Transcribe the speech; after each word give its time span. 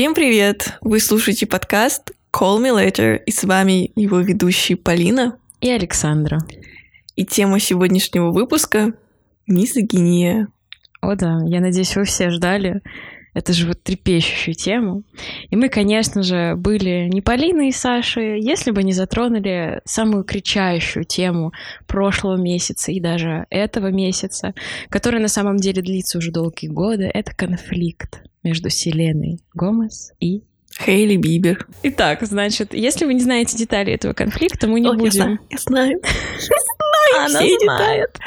Всем 0.00 0.14
привет! 0.14 0.78
Вы 0.80 0.98
слушаете 0.98 1.46
подкаст 1.46 2.12
Call 2.32 2.58
Me 2.58 2.74
Later, 2.74 3.22
и 3.22 3.30
с 3.30 3.44
вами 3.44 3.92
его 3.96 4.20
ведущие 4.20 4.78
Полина 4.78 5.36
и 5.60 5.68
Александра. 5.68 6.38
И 7.16 7.26
тема 7.26 7.60
сегодняшнего 7.60 8.30
выпуска— 8.30 8.94
мизогиния. 9.46 10.48
О 11.02 11.16
да, 11.16 11.40
я 11.44 11.60
надеюсь, 11.60 11.94
вы 11.96 12.04
все 12.04 12.30
ждали 12.30 12.80
это 13.34 13.52
же 13.52 13.66
вот 13.66 13.82
трепещущую 13.82 14.54
тему. 14.54 15.02
И 15.50 15.56
мы, 15.56 15.68
конечно 15.68 16.22
же, 16.22 16.54
были 16.56 17.10
не 17.12 17.20
Полина 17.20 17.68
и 17.68 17.70
Саша, 17.70 18.22
если 18.22 18.70
бы 18.70 18.82
не 18.82 18.94
затронули 18.94 19.82
самую 19.84 20.24
кричащую 20.24 21.04
тему 21.04 21.52
прошлого 21.86 22.40
месяца 22.40 22.90
и 22.90 23.00
даже 23.00 23.44
этого 23.50 23.88
месяца, 23.88 24.54
которая 24.88 25.20
на 25.20 25.28
самом 25.28 25.58
деле 25.58 25.82
длится 25.82 26.16
уже 26.16 26.32
долгие 26.32 26.68
годы. 26.68 27.10
Это 27.12 27.34
конфликт 27.36 28.22
между 28.42 28.70
Селеной 28.70 29.40
Гомес 29.54 30.12
и 30.20 30.42
Хейли 30.78 31.16
Бибер. 31.16 31.66
Итак, 31.82 32.20
значит, 32.22 32.74
если 32.74 33.04
вы 33.04 33.14
не 33.14 33.20
знаете 33.20 33.56
детали 33.56 33.92
этого 33.92 34.12
конфликта, 34.12 34.66
мы 34.66 34.80
не 34.80 34.88
О, 34.88 34.94
будем... 34.94 35.10
Я 35.10 35.10
знаю. 35.10 35.38
Я 35.50 35.58
знаю. 35.58 36.00
Она 37.18 37.40
знает. 37.60 38.18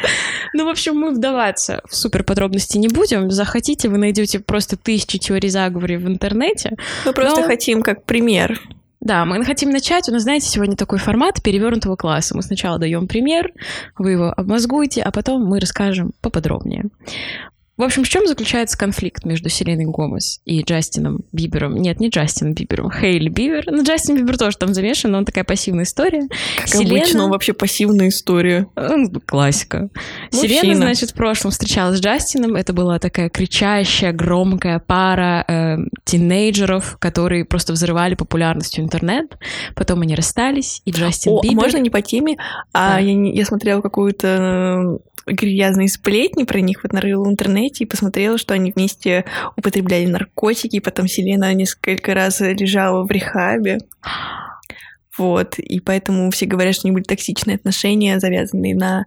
Ну, 0.54 0.66
в 0.66 0.70
общем, 0.70 0.96
мы 0.96 1.12
вдаваться 1.12 1.82
в 1.88 1.96
супер 1.96 2.24
подробности 2.24 2.78
не 2.78 2.90
будем. 2.90 3.32
Захотите, 3.32 3.90
вы 3.90 3.98
найдете 3.98 4.40
просто 4.40 4.78
тысячи 4.78 5.18
теорий 5.18 5.50
заговора 5.50 5.98
в 5.98 6.08
интернете. 6.08 6.76
Мы 7.06 7.14
просто 7.14 7.42
Но... 7.42 7.48
хотим 7.48 7.82
как 7.82 8.04
пример. 8.04 8.60
Да, 9.00 9.26
мы 9.26 9.44
хотим 9.44 9.70
начать. 9.70 10.08
У 10.08 10.14
нас, 10.14 10.24
знаете, 10.24 10.48
сегодня 10.48 10.78
такой 10.78 10.98
формат 10.98 11.44
перевернутого 11.44 11.98
класса. 11.98 12.36
Мы 12.38 12.42
сначала 12.42 12.80
даем 12.80 13.08
пример, 13.08 13.52
вы 13.98 14.12
его 14.12 14.34
обмозгуете, 14.36 15.02
а 15.02 15.12
потом 15.12 15.44
мы 15.44 15.60
расскажем 15.60 16.14
поподробнее. 16.22 16.86
В 17.76 17.82
общем, 17.82 18.04
в 18.04 18.10
чем 18.10 18.28
заключается 18.28 18.78
конфликт 18.78 19.26
между 19.26 19.50
Селеной 19.50 19.86
Гомес 19.86 20.42
и 20.46 20.62
Джастином 20.62 21.22
Бибером? 21.32 21.76
Нет, 21.76 22.00
не 22.00 22.10
Джастином 22.10 22.54
Бибером, 22.54 22.92
Хейли 22.92 23.30
Бибер. 23.30 23.66
Но 23.72 23.82
Джастин 23.82 24.16
Бибер 24.16 24.38
тоже 24.38 24.58
там 24.58 24.76
замешан, 24.76 25.12
но 25.12 25.18
он 25.18 25.26
такая 25.26 25.44
пассивная 25.44 25.86
история. 25.86 26.28
Как 26.56 26.68
Селена... 26.68 27.00
обычно, 27.00 27.26
он 27.26 27.32
вообще 27.32 27.54
пассивная 27.54 28.10
история. 28.10 28.68
Классика. 29.26 29.90
Мужчина. 30.32 30.62
Селена, 30.62 30.76
значит, 30.76 31.12
в 31.12 31.14
прошлом 31.16 31.50
встречалась 31.50 31.98
с 31.98 32.02
Джастином. 32.02 32.56
Это 32.56 32.74
была 32.74 33.00
такая 33.00 33.30
кричащая, 33.30 34.14
громкая 34.14 34.78
пара 34.78 35.44
э, 35.48 35.78
тинейджеров, 36.04 36.98
которые 37.00 37.44
просто 37.44 37.74
взрывали 37.74 38.14
популярностью 38.14 38.84
интернет. 38.84 39.36
Потом 39.74 40.02
они 40.02 40.14
расстались, 40.14 40.84
и 40.86 40.92
Джастин 40.92 41.32
О, 41.32 41.42
Бибер... 41.42 41.56
можно 41.56 41.78
не 41.78 41.90
по 41.90 42.04
теме? 42.04 42.38
А 42.72 42.94
да. 42.94 43.00
я, 43.00 43.34
я 43.34 43.46
смотрела 43.46 43.82
какую-то 43.82 45.00
грязные 45.26 45.88
сплетни 45.88 46.44
про 46.44 46.60
них 46.60 46.84
вот 46.84 46.92
нарыла 46.92 47.26
в 47.26 47.30
интернете 47.30 47.63
и 47.70 47.86
посмотрела, 47.86 48.38
что 48.38 48.54
они 48.54 48.72
вместе 48.72 49.26
употребляли 49.56 50.06
наркотики, 50.06 50.78
и 50.78 50.80
потом 50.80 51.08
Селена 51.08 51.54
несколько 51.54 52.14
раз 52.14 52.40
лежала 52.42 53.04
в 53.04 53.12
рехабе. 53.12 53.80
Вот, 55.18 55.60
и 55.60 55.80
поэтому 55.80 56.32
все 56.32 56.46
говорят, 56.46 56.76
что 56.76 56.88
у 56.88 56.90
них 56.90 56.96
были 56.96 57.04
токсичные 57.04 57.56
отношения, 57.56 58.20
завязанные 58.20 58.76
на 58.76 59.06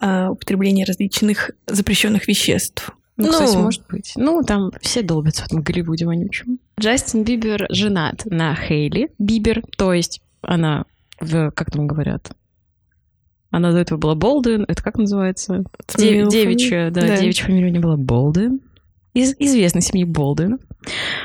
э, 0.00 0.28
употреблении 0.28 0.84
различных 0.84 1.50
запрещенных 1.66 2.26
веществ. 2.26 2.90
Ну, 3.18 3.26
ну, 3.26 3.32
кстати, 3.32 3.56
может 3.56 3.86
быть. 3.88 4.12
Ну, 4.16 4.42
там 4.42 4.70
все 4.80 5.02
долбятся 5.02 5.42
в 5.42 5.46
этом 5.46 5.62
Голливуде 5.62 6.06
вонючем. 6.06 6.58
Джастин 6.78 7.24
Бибер 7.24 7.66
женат 7.70 8.24
на 8.26 8.54
Хейли 8.54 9.10
Бибер, 9.18 9.62
то 9.76 9.92
есть 9.92 10.20
она 10.42 10.84
в, 11.20 11.50
как 11.50 11.70
там 11.70 11.86
говорят, 11.86 12.32
она 13.56 13.72
до 13.72 13.78
этого 13.78 13.98
была 13.98 14.14
Болдуин. 14.14 14.66
Это 14.68 14.82
как 14.82 14.98
называется? 14.98 15.64
Дев, 15.96 16.28
девичья, 16.28 16.90
да, 16.90 17.00
да, 17.00 17.16
девичья 17.16 17.46
фамилия 17.46 17.68
у 17.68 17.70
нее 17.70 17.80
была 17.80 17.96
Болдуин. 17.96 18.60
Из 19.14 19.34
известной 19.38 19.80
семьи 19.80 20.04
Болдуин. 20.04 20.58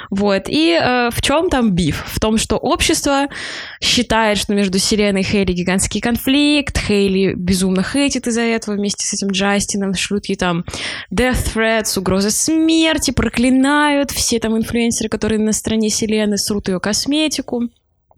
Вот. 0.09 0.43
И 0.47 0.79
э, 0.81 1.09
в 1.11 1.21
чем 1.21 1.49
там 1.49 1.73
биф? 1.73 2.05
В 2.07 2.21
том, 2.21 2.37
что 2.37 2.55
общество 2.55 3.27
считает, 3.81 4.37
что 4.37 4.55
между 4.55 4.79
Сиреной 4.79 5.21
и 5.21 5.23
Хейли 5.25 5.51
гигантский 5.51 5.99
конфликт, 5.99 6.77
Хейли 6.77 7.33
безумно 7.33 7.83
хейтит 7.83 8.27
из-за 8.27 8.41
этого 8.41 8.75
вместе 8.75 9.05
с 9.05 9.13
этим 9.13 9.27
Джастином, 9.31 9.93
шлют 9.93 10.27
ей 10.27 10.37
там 10.37 10.63
death 11.13 11.53
threats, 11.53 11.99
угрозы 11.99 12.31
смерти, 12.31 13.11
проклинают 13.11 14.11
все 14.11 14.39
там 14.39 14.57
инфлюенсеры, 14.57 15.09
которые 15.09 15.39
на 15.39 15.51
стороне 15.51 15.89
Селены, 15.89 16.37
срут 16.37 16.69
ее 16.69 16.79
косметику. 16.79 17.69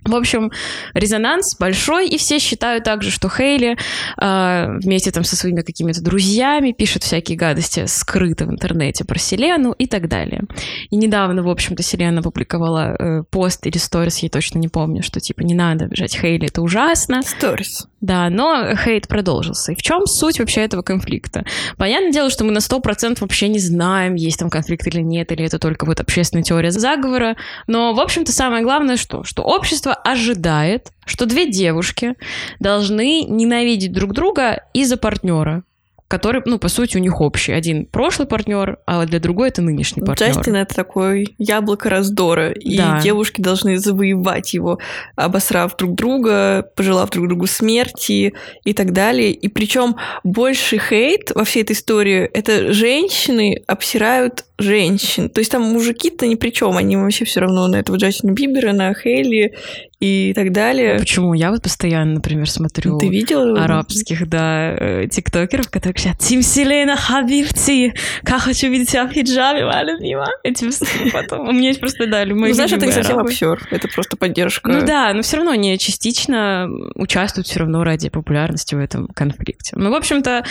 В 0.05 0.15
общем, 0.15 0.51
резонанс 0.93 1.55
большой, 1.57 2.07
и 2.07 2.17
все 2.17 2.39
считают 2.39 2.83
также, 2.83 3.11
что 3.11 3.29
Хейли 3.29 3.77
э, 4.21 4.77
вместе 4.79 5.11
там 5.11 5.23
со 5.23 5.35
своими 5.35 5.61
какими-то 5.61 6.01
друзьями 6.01 6.71
пишет 6.71 7.03
всякие 7.03 7.37
гадости 7.37 7.85
скрыто 7.85 8.45
в 8.45 8.51
интернете 8.51 9.05
про 9.05 9.17
Селену 9.17 9.71
и 9.71 9.87
так 9.87 10.07
далее. 10.07 10.43
И 10.89 10.95
недавно, 10.97 11.43
в 11.43 11.49
общем-то, 11.49 11.83
Селена 11.83 12.19
опубликовала 12.19 12.95
э, 12.97 13.23
пост 13.29 13.65
или 13.65 13.77
сторис, 13.77 14.19
я 14.19 14.29
точно 14.29 14.59
не 14.59 14.67
помню, 14.67 15.03
что 15.03 15.19
типа 15.19 15.41
не 15.41 15.53
надо 15.53 15.85
бежать 15.85 16.15
Хейли, 16.15 16.47
это 16.47 16.61
ужасно. 16.61 17.21
Сторис. 17.21 17.87
Да, 18.03 18.29
но 18.29 18.75
хейт 18.75 19.07
продолжился. 19.07 19.71
И 19.71 19.75
в 19.75 19.81
чем 19.81 20.07
суть 20.07 20.37
вообще 20.37 20.59
этого 20.59 20.81
конфликта? 20.81 21.45
Понятное 21.77 22.11
дело, 22.11 22.29
что 22.29 22.43
мы 22.43 22.51
на 22.51 22.57
100% 22.57 23.17
вообще 23.21 23.47
не 23.47 23.59
знаем, 23.59 24.15
есть 24.15 24.39
там 24.39 24.49
конфликт 24.49 24.85
или 24.87 24.99
нет, 24.99 25.31
или 25.31 25.45
это 25.45 25.57
только 25.57 25.85
вот 25.85 26.01
общественная 26.01 26.43
теория 26.43 26.71
заговора. 26.71 27.37
Но, 27.67 27.93
в 27.93 28.01
общем-то, 28.01 28.33
самое 28.33 28.61
главное 28.61 28.97
что? 28.97 29.23
Что 29.23 29.43
общество 29.43 29.92
ожидает, 29.93 30.91
что 31.05 31.25
две 31.25 31.49
девушки 31.49 32.15
должны 32.59 33.23
ненавидеть 33.23 33.93
друг 33.93 34.13
друга 34.13 34.63
из-за 34.73 34.97
партнера 34.97 35.63
который, 36.13 36.43
ну, 36.45 36.59
по 36.59 36.67
сути, 36.67 36.95
у 36.95 36.99
них 36.99 37.21
общий. 37.21 37.53
Один 37.53 37.87
прошлый 37.87 38.27
партнер, 38.27 38.77
а 38.85 39.03
для 39.07 39.19
другой 39.19 39.47
это 39.47 39.63
нынешний 39.63 40.03
партнер. 40.03 40.29
Джастин 40.29 40.55
это 40.55 40.75
такой 40.75 41.33
яблоко 41.39 41.89
раздора, 41.89 42.51
и 42.51 42.77
да. 42.77 42.99
девушки 43.01 43.41
должны 43.41 43.79
завоевать 43.79 44.53
его, 44.53 44.77
обосрав 45.15 45.75
друг 45.75 45.95
друга, 45.95 46.69
пожелав 46.75 47.09
друг 47.09 47.29
другу 47.29 47.47
смерти 47.47 48.35
и 48.63 48.73
так 48.73 48.91
далее. 48.93 49.31
И 49.31 49.47
причем 49.47 49.95
больше 50.23 50.77
хейт 50.77 51.31
во 51.33 51.45
всей 51.45 51.63
этой 51.63 51.71
истории 51.71 52.29
это 52.31 52.73
женщины 52.73 53.63
обсирают 53.65 54.45
женщин. 54.59 55.29
То 55.29 55.39
есть 55.39 55.51
там 55.51 55.63
мужики-то 55.63 56.27
ни 56.27 56.35
при 56.35 56.51
чем, 56.51 56.77
они 56.77 56.95
вообще 56.95 57.25
все 57.25 57.39
равно 57.39 57.67
на 57.67 57.77
этого 57.77 57.95
Джастина 57.97 58.33
Бибера, 58.33 58.71
на 58.71 58.93
Хейли 58.93 59.55
и 60.03 60.33
так 60.33 60.51
далее. 60.51 60.99
Почему? 60.99 61.33
Я 61.33 61.49
вот 61.49 61.61
постоянно, 61.61 62.15
например, 62.15 62.49
смотрю 62.49 62.97
Ты 62.97 63.07
видела? 63.07 63.63
арабских, 63.63 64.27
да, 64.27 64.75
э, 64.77 65.07
тиктокеров, 65.09 65.69
которые 65.69 65.93
кричат 65.93 66.17
«Тим 66.19 66.41
Селена 66.41 66.97
Хабибти! 66.97 67.93
Как 68.23 68.41
хочу 68.41 68.67
видеть 68.69 68.89
тебя 68.89 69.05
в 69.05 69.13
хиджабе, 69.13 69.65
моя 69.65 69.83
любимая!» 69.83 70.27
Потом... 71.13 71.47
У 71.47 71.51
меня 71.53 71.69
есть 71.69 71.79
просто, 71.79 72.05
да, 72.07 72.25
мои 72.25 72.49
Ну, 72.49 72.53
знаешь, 72.53 72.73
это 72.73 72.85
не 72.85 72.91
совсем 72.91 73.17
обсер, 73.17 73.65
это 73.71 73.87
просто 73.87 74.17
поддержка. 74.17 74.69
Ну 74.69 74.85
да, 74.85 75.13
но 75.13 75.21
все 75.21 75.37
равно 75.37 75.51
они 75.51 75.77
частично 75.77 76.67
участвуют 76.95 77.47
все 77.47 77.59
равно 77.59 77.85
ради 77.85 78.09
популярности 78.09 78.75
в 78.75 78.79
этом 78.79 79.07
конфликте. 79.07 79.75
Ну, 79.77 79.89
в 79.89 79.95
общем-то, 79.95 80.43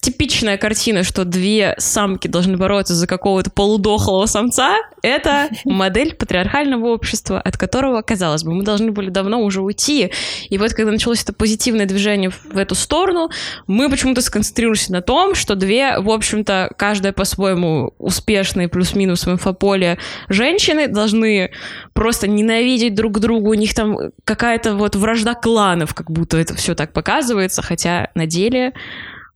типичная 0.00 0.56
картина, 0.56 1.02
что 1.02 1.24
две 1.24 1.74
самки 1.78 2.28
должны 2.28 2.56
бороться 2.56 2.94
за 2.94 3.06
какого-то 3.06 3.50
полудохлого 3.50 4.26
самца, 4.26 4.76
это 5.02 5.48
модель 5.64 6.14
патриархального 6.14 6.86
общества, 6.86 7.40
от 7.40 7.56
которого, 7.56 8.02
казалось 8.02 8.44
бы, 8.44 8.54
мы 8.54 8.62
должны 8.62 8.92
были 8.92 9.10
давно 9.10 9.40
уже 9.40 9.60
уйти. 9.60 10.12
И 10.48 10.58
вот 10.58 10.74
когда 10.74 10.92
началось 10.92 11.22
это 11.22 11.32
позитивное 11.32 11.86
движение 11.86 12.30
в 12.30 12.56
эту 12.56 12.74
сторону, 12.74 13.30
мы 13.66 13.90
почему-то 13.90 14.20
сконцентрировались 14.20 14.88
на 14.88 15.02
том, 15.02 15.34
что 15.34 15.56
две, 15.56 15.98
в 15.98 16.10
общем-то, 16.10 16.70
каждая 16.76 17.12
по-своему 17.12 17.92
успешные 17.98 18.68
плюс-минус 18.68 19.26
в 19.26 19.30
инфополе 19.32 19.98
женщины 20.28 20.86
должны 20.86 21.50
просто 21.94 22.28
ненавидеть 22.28 22.94
друг 22.94 23.18
друга, 23.18 23.48
у 23.48 23.54
них 23.54 23.74
там 23.74 23.96
какая-то 24.24 24.76
вот 24.76 24.94
вражда 24.94 25.34
кланов, 25.34 25.94
как 25.94 26.10
будто 26.10 26.36
это 26.36 26.54
все 26.54 26.74
так 26.74 26.92
показывается, 26.92 27.62
хотя 27.62 28.10
на 28.14 28.26
деле 28.26 28.72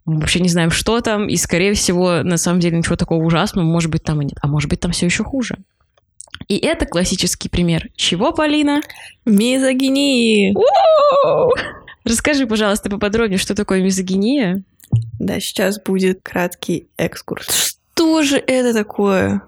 мы 0.05 0.21
вообще 0.21 0.41
не 0.41 0.49
знаем, 0.49 0.71
что 0.71 1.01
там, 1.01 1.29
и, 1.29 1.37
скорее 1.37 1.75
всего, 1.75 2.23
на 2.23 2.37
самом 2.37 2.61
деле 2.61 2.79
ничего 2.79 2.97
такого 2.97 3.23
ужасного, 3.23 3.65
может 3.65 3.91
быть, 3.91 4.03
там 4.03 4.21
и 4.23 4.25
нет. 4.25 4.39
А 4.43 4.49
может 4.49 4.69
быть, 4.71 4.81
там 4.81 4.93
все 4.93 5.07
еще 5.07 5.25
хуже. 5.25 5.59
И 6.49 6.57
это 6.57 6.87
классический 6.87 7.49
пример. 7.49 7.89
Чего, 7.95 8.33
Полина? 8.33 8.81
Мизогинии. 9.25 10.55
Расскажи, 12.05 12.47
пожалуйста, 12.47 12.91
поподробнее, 12.91 13.39
что 13.39 13.55
такое 13.55 13.83
мизогиния? 13.83 14.63
Да, 15.19 15.39
сейчас 15.39 15.81
будет 15.81 16.21
краткий 16.23 16.89
экскурс. 16.97 17.47
Что 17.95 18.23
же 18.23 18.37
это 18.39 18.73
такое 18.73 19.43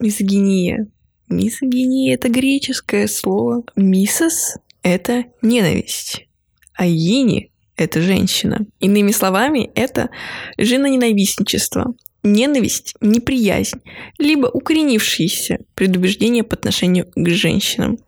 мизогиния? 0.00 0.88
Мизогиния— 1.28 2.14
это 2.16 2.30
греческое 2.30 3.06
слово. 3.06 3.62
Мисос— 3.76 4.56
это 4.82 5.24
ненависть. 5.42 6.26
А 6.74 6.86
гини 6.86 7.50
это 7.78 8.02
женщина. 8.02 8.66
Иными 8.80 9.12
словами, 9.12 9.70
это 9.74 10.10
женоненавистничество, 10.58 11.94
ненависть, 12.22 12.94
неприязнь, 13.00 13.80
либо 14.18 14.46
укоренившиеся 14.46 15.60
предубеждения 15.74 16.42
по 16.42 16.56
отношению 16.56 17.06
к 17.14 17.28
женщинам. 17.28 17.98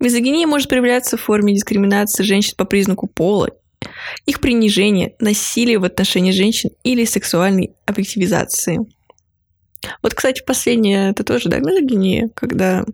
Мизогиния 0.00 0.46
может 0.46 0.68
проявляться 0.68 1.16
в 1.16 1.20
форме 1.20 1.54
дискриминации 1.54 2.24
женщин 2.24 2.54
по 2.56 2.64
признаку 2.64 3.06
пола, 3.06 3.50
их 4.26 4.40
принижения, 4.40 5.14
насилия 5.20 5.78
в 5.78 5.84
отношении 5.84 6.32
женщин 6.32 6.70
или 6.82 7.04
сексуальной 7.04 7.74
объективизации. 7.86 8.78
Вот, 10.02 10.14
кстати, 10.14 10.42
последнее 10.46 11.10
это 11.10 11.24
тоже, 11.24 11.48
да, 11.48 11.58
мизогиния, 11.58 12.30
когда 12.34 12.84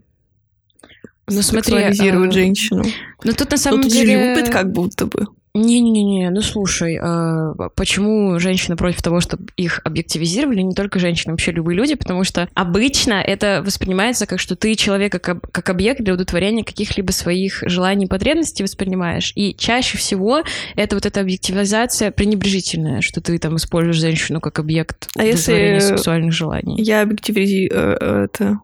Ну, 1.28 1.42
смотри, 1.42 1.72
сексуализируют 1.72 2.30
а, 2.30 2.34
женщину. 2.34 2.84
Ну, 3.24 3.32
тут 3.32 3.50
на 3.50 3.56
самом 3.56 3.82
Тут 3.82 3.92
деле... 3.92 4.34
любят 4.34 4.50
как 4.50 4.70
будто 4.70 5.06
бы. 5.06 5.26
Не-не-не, 5.56 6.30
ну 6.30 6.40
слушай, 6.42 6.98
а, 7.00 7.54
почему 7.74 8.38
женщины 8.38 8.76
против 8.76 9.02
того, 9.02 9.20
чтобы 9.20 9.46
их 9.56 9.80
объективизировали, 9.84 10.60
не 10.60 10.74
только 10.74 10.98
женщины, 10.98 11.32
вообще 11.32 11.52
любые 11.52 11.76
люди, 11.76 11.94
потому 11.94 12.24
что 12.24 12.48
обычно 12.54 13.14
это 13.14 13.62
воспринимается 13.64 14.26
как, 14.26 14.38
что 14.38 14.56
ты 14.56 14.74
человека 14.74 15.18
как, 15.18 15.50
как 15.50 15.70
объект 15.70 16.00
для 16.02 16.14
удовлетворения 16.14 16.64
каких-либо 16.64 17.10
своих 17.12 17.62
желаний 17.66 18.04
и 18.04 18.08
потребностей 18.08 18.62
воспринимаешь, 18.62 19.32
и 19.34 19.54
чаще 19.54 19.96
всего 19.96 20.42
это 20.74 20.96
вот 20.96 21.06
эта 21.06 21.20
объективизация 21.20 22.10
пренебрежительная, 22.10 23.00
что 23.00 23.20
ты 23.20 23.38
там 23.38 23.56
используешь 23.56 23.96
женщину 23.96 24.40
как 24.40 24.58
объект 24.58 25.08
А 25.16 25.22
удовлетворения 25.22 25.74
если 25.74 25.96
сексуальных 25.96 26.32
желаний. 26.32 26.82
Я 26.82 27.02
объективизи... 27.02 27.70
э, 27.72 28.24
это... 28.24 28.60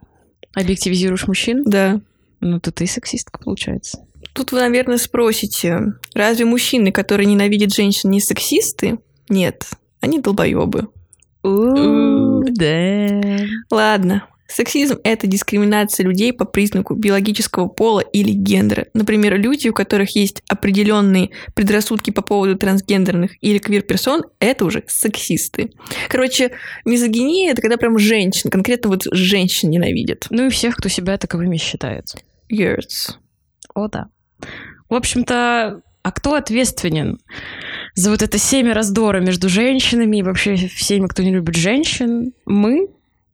Объективизируешь 0.55 1.27
мужчин? 1.27 1.63
Да. 1.65 2.01
Ну, 2.41 2.61
то 2.61 2.73
ты 2.73 2.87
сексистка, 2.87 3.39
получается. 3.43 4.01
Тут 4.33 4.53
вы, 4.53 4.61
наверное, 4.61 4.99
спросите, 4.99 5.95
разве 6.15 6.45
мужчины, 6.45 6.93
которые 6.93 7.27
ненавидят 7.27 7.75
женщин, 7.75 8.11
не 8.11 8.21
сексисты? 8.21 8.99
Нет, 9.29 9.67
они 10.01 10.21
долбоебы. 10.21 10.89
Да. 11.43 13.21
Ладно. 13.71 14.29
Сексизм– 14.49 14.99
это 15.05 15.27
дискриминация 15.27 16.05
людей 16.05 16.31
по 16.31 16.45
признаку 16.45 16.95
биологического 16.95 17.69
пола 17.69 18.01
или 18.01 18.33
гендера. 18.33 18.87
Например, 18.93 19.39
люди, 19.39 19.69
у 19.69 19.73
которых 19.73 20.15
есть 20.15 20.43
определенные 20.47 21.31
предрассудки 21.55 22.11
по 22.11 22.21
поводу 22.21 22.59
трансгендерных 22.59 23.43
или 23.43 23.57
квир-персон, 23.57 24.25
это 24.41 24.67
уже 24.67 24.85
сексисты. 24.89 25.71
Короче, 26.11 26.51
мизогиния– 26.85 27.53
это 27.53 27.63
когда 27.63 27.79
прям 27.79 27.99
женщин, 27.99 28.51
конкретно 28.51 28.91
вот 28.91 29.05
женщин 29.11 29.71
ненавидят. 29.71 30.27
Ну 30.29 30.47
и 30.47 30.51
всех, 30.51 30.77
кто 30.77 30.91
себя 30.91 31.17
таковыми 31.17 31.57
считает. 31.57 32.05
Yes. 32.53 33.15
О, 33.75 33.89
да. 33.89 34.09
В 34.89 34.95
общем-то, 34.95 35.83
а 36.03 36.13
кто 36.13 36.35
ответственен 36.35 37.19
за 37.95 38.11
вот 38.11 38.23
это 38.23 38.39
семя 38.39 38.75
раздора 38.75 39.21
между 39.21 39.49
женщинами 39.49 40.19
и 40.19 40.23
вообще 40.23 40.57
всеми, 40.57 41.07
кто 41.07 41.23
не 41.23 41.33
любит 41.33 41.57
женщин? 41.57 42.33
Мы 42.45 42.89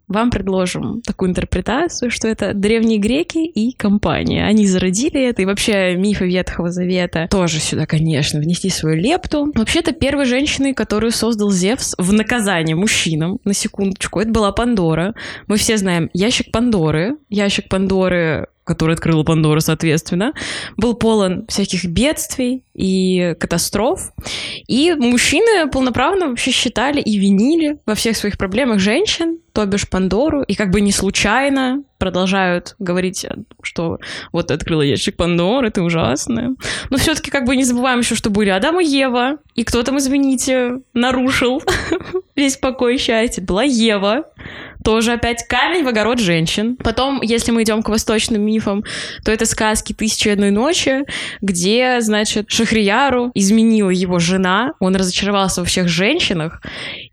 вам 0.08 0.31
предложим 0.31 1.02
такую 1.02 1.31
интерпретацию, 1.31 2.11
что 2.11 2.29
это 2.29 2.55
древние 2.55 2.99
греки 2.99 3.44
и 3.44 3.73
компания. 3.73 4.44
Они 4.44 4.67
зародили 4.67 5.23
это, 5.23 5.43
и 5.43 5.44
вообще 5.44 5.96
мифы 5.96 6.26
Ветхого 6.26 6.70
Завета 6.70 7.29
тоже 7.31 7.61
сюда, 7.61 7.87
конечно, 7.87 8.41
внести 8.41 8.70
свою 8.70 8.96
лепту. 8.96 9.52
Вообще-то 9.55 9.93
первой 9.93 10.25
женщиной, 10.25 10.73
которую 10.73 11.12
создал 11.12 11.50
Зевс 11.50 11.94
в 11.99 12.12
наказание 12.12 12.75
мужчинам, 12.75 13.38
на 13.44 13.52
секундочку, 13.52 14.20
это 14.20 14.31
была 14.31 14.50
Пандора. 14.52 15.14
Мы 15.46 15.58
все 15.58 15.76
знаем 15.76 16.08
ящик 16.14 16.50
Пандоры. 16.50 17.17
Ящик 17.29 17.69
Пандоры 17.69 18.49
который 18.69 18.94
открыла 18.94 19.25
Пандора, 19.25 19.61
соответственно, 19.61 20.35
был 20.76 20.94
полон 20.94 21.47
всяких 21.49 21.87
бедствий 21.87 22.65
и 22.75 23.35
катастроф. 23.41 24.12
И 24.69 24.94
мужчины 24.94 25.69
полноправно 25.69 26.29
вообще 26.29 26.50
считали 26.50 27.00
и 27.00 27.19
винили 27.19 27.79
во 27.87 27.94
всех 27.94 28.17
своих 28.17 28.37
проблемах 28.37 28.79
женщин, 28.79 29.38
то 29.53 29.65
бишь 29.65 29.88
Пандору, 29.88 30.43
и 30.43 30.55
как 30.55 30.70
бы 30.70 30.81
не 30.81 30.93
случайно 30.93 31.82
продолжают 31.99 32.76
говорить, 32.79 33.26
что 33.62 33.99
вот 34.31 34.50
открыла 34.53 34.82
ящик 34.82 35.17
Пандоры, 35.17 35.70
ты 35.70 35.82
ужасная. 35.82 36.55
Но 36.91 36.97
все-таки 36.99 37.31
как 37.31 37.44
бы 37.44 37.56
не 37.56 37.65
забываем 37.65 38.00
еще, 38.00 38.15
что 38.15 38.31
были 38.31 38.50
Адам 38.50 38.81
и 38.81 38.85
Ева, 38.85 39.38
и 39.55 39.65
кто 39.65 39.82
там, 39.82 39.99
извините, 39.99 40.82
нарушил 40.94 41.62
весь 42.37 42.56
покой 42.56 42.97
и 42.97 42.99
счастье. 42.99 43.43
Была 43.43 43.65
Ева, 43.65 44.25
тоже 44.84 45.12
опять 45.12 45.46
камень 45.46 45.84
в 45.84 45.88
огород 45.88 46.19
женщин. 46.19 46.76
Потом, 46.76 47.20
если 47.22 47.50
мы 47.50 47.62
идем 47.62 47.82
к 47.82 47.88
восточным 47.88 48.42
мифам, 48.42 48.84
то 49.25 49.32
это 49.32 49.46
сказки 49.46 49.92
«Тысячи 49.92 50.28
и 50.28 50.30
одной 50.30 50.50
ночи», 50.50 51.04
где, 51.40 52.00
значит, 52.00 52.50
Шахрияру 52.50 53.30
изменила 53.34 53.90
его 53.90 54.19
жена, 54.19 54.72
он 54.80 54.96
разочаровался 54.96 55.60
во 55.60 55.66
всех 55.66 55.88
женщинах, 55.88 56.62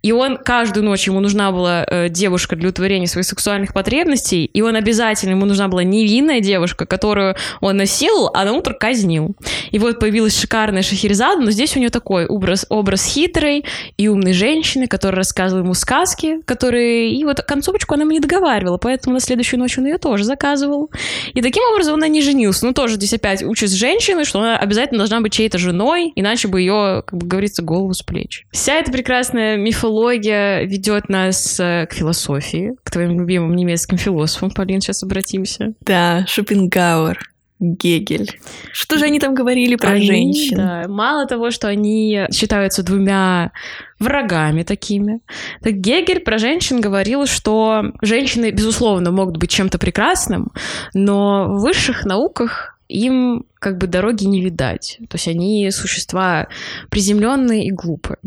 и 0.01 0.11
он 0.11 0.37
каждую 0.37 0.85
ночь, 0.85 1.07
ему 1.07 1.19
нужна 1.19 1.51
была 1.51 1.85
э, 1.87 2.09
девушка 2.09 2.55
для 2.55 2.69
удовлетворения 2.69 3.07
своих 3.07 3.25
сексуальных 3.25 3.73
потребностей, 3.73 4.45
и 4.45 4.61
он 4.61 4.75
обязательно, 4.75 5.31
ему 5.31 5.45
нужна 5.45 5.67
была 5.67 5.83
невинная 5.83 6.41
девушка, 6.41 6.85
которую 6.85 7.35
он 7.61 7.77
насиловал, 7.77 8.31
а 8.33 8.45
на 8.45 8.53
утро 8.53 8.73
казнил. 8.73 9.35
И 9.71 9.79
вот 9.79 9.99
появилась 9.99 10.39
шикарная 10.39 10.81
Шахерезада, 10.81 11.41
но 11.41 11.51
здесь 11.51 11.75
у 11.75 11.79
нее 11.79 11.89
такой 11.89 12.25
образ, 12.25 12.65
образ 12.69 13.05
хитрой 13.05 13.65
и 13.97 14.07
умной 14.07 14.33
женщины, 14.33 14.87
которая 14.87 15.17
рассказывала 15.17 15.63
ему 15.63 15.73
сказки, 15.73 16.41
которые... 16.45 17.11
И 17.11 17.23
вот 17.23 17.39
концовочку 17.55 17.93
она 17.93 18.03
ему 18.03 18.11
не 18.11 18.19
договаривала, 18.19 18.77
поэтому 18.77 19.13
на 19.13 19.21
следующую 19.21 19.61
ночь 19.61 19.77
он 19.77 19.85
ее 19.85 19.97
тоже 19.97 20.25
заказывал. 20.25 20.91
И 21.33 21.41
таким 21.41 21.63
образом 21.71 21.93
он 21.95 22.11
не 22.11 22.21
женился. 22.21 22.65
Ну, 22.65 22.73
тоже 22.73 22.95
здесь 22.95 23.13
опять 23.13 23.43
учит 23.43 23.71
женщины, 23.71 24.25
что 24.25 24.39
она 24.39 24.57
обязательно 24.57 24.97
должна 24.97 25.21
быть 25.21 25.31
чьей-то 25.31 25.57
женой, 25.57 26.11
иначе 26.15 26.49
бы 26.49 26.59
ее, 26.59 27.03
как 27.07 27.17
бы 27.17 27.25
говорится, 27.25 27.63
голову 27.63 27.93
с 27.93 28.01
плеч. 28.01 28.45
Вся 28.51 28.73
эта 28.73 28.91
прекрасная 28.91 29.55
мифология 29.55 30.63
ведет 30.63 31.07
нас 31.07 31.57
э, 31.59 31.87
к 31.89 31.93
философии, 31.93 32.75
к 32.83 32.91
твоим 32.91 33.19
любимым 33.19 33.55
немецким 33.55 33.97
философам, 33.97 34.51
Полин, 34.51 34.81
сейчас 34.81 35.01
обратимся. 35.03 35.73
Да, 35.79 36.25
Шопенгауэр. 36.27 37.34
Гегель. 37.73 38.39
Что 38.71 38.97
же 38.97 39.05
они 39.05 39.19
там 39.19 39.33
говорили 39.33 39.75
про 39.75 39.91
Они, 39.91 40.05
женщин? 40.05 40.57
Да, 40.57 40.85
мало 40.87 41.25
того, 41.25 41.51
что 41.51 41.67
они 41.67 42.27
считаются 42.31 42.83
двумя 42.83 43.51
врагами 43.99 44.63
такими, 44.63 45.21
так 45.61 45.73
Гегель 45.73 46.19
про 46.19 46.37
женщин 46.37 46.81
говорил, 46.81 47.25
что 47.25 47.93
женщины, 48.01 48.51
безусловно, 48.51 49.11
могут 49.11 49.37
быть 49.37 49.49
чем-то 49.49 49.79
прекрасным, 49.79 50.51
но 50.93 51.45
в 51.47 51.61
высших 51.61 52.05
науках 52.05 52.77
им 52.87 53.45
как 53.59 53.77
бы 53.77 53.87
дороги 53.87 54.25
не 54.25 54.41
видать. 54.41 54.97
То 55.09 55.15
есть 55.15 55.27
они 55.27 55.69
существа 55.71 56.47
приземленные 56.89 57.65
и 57.65 57.71
глупые. 57.71 58.17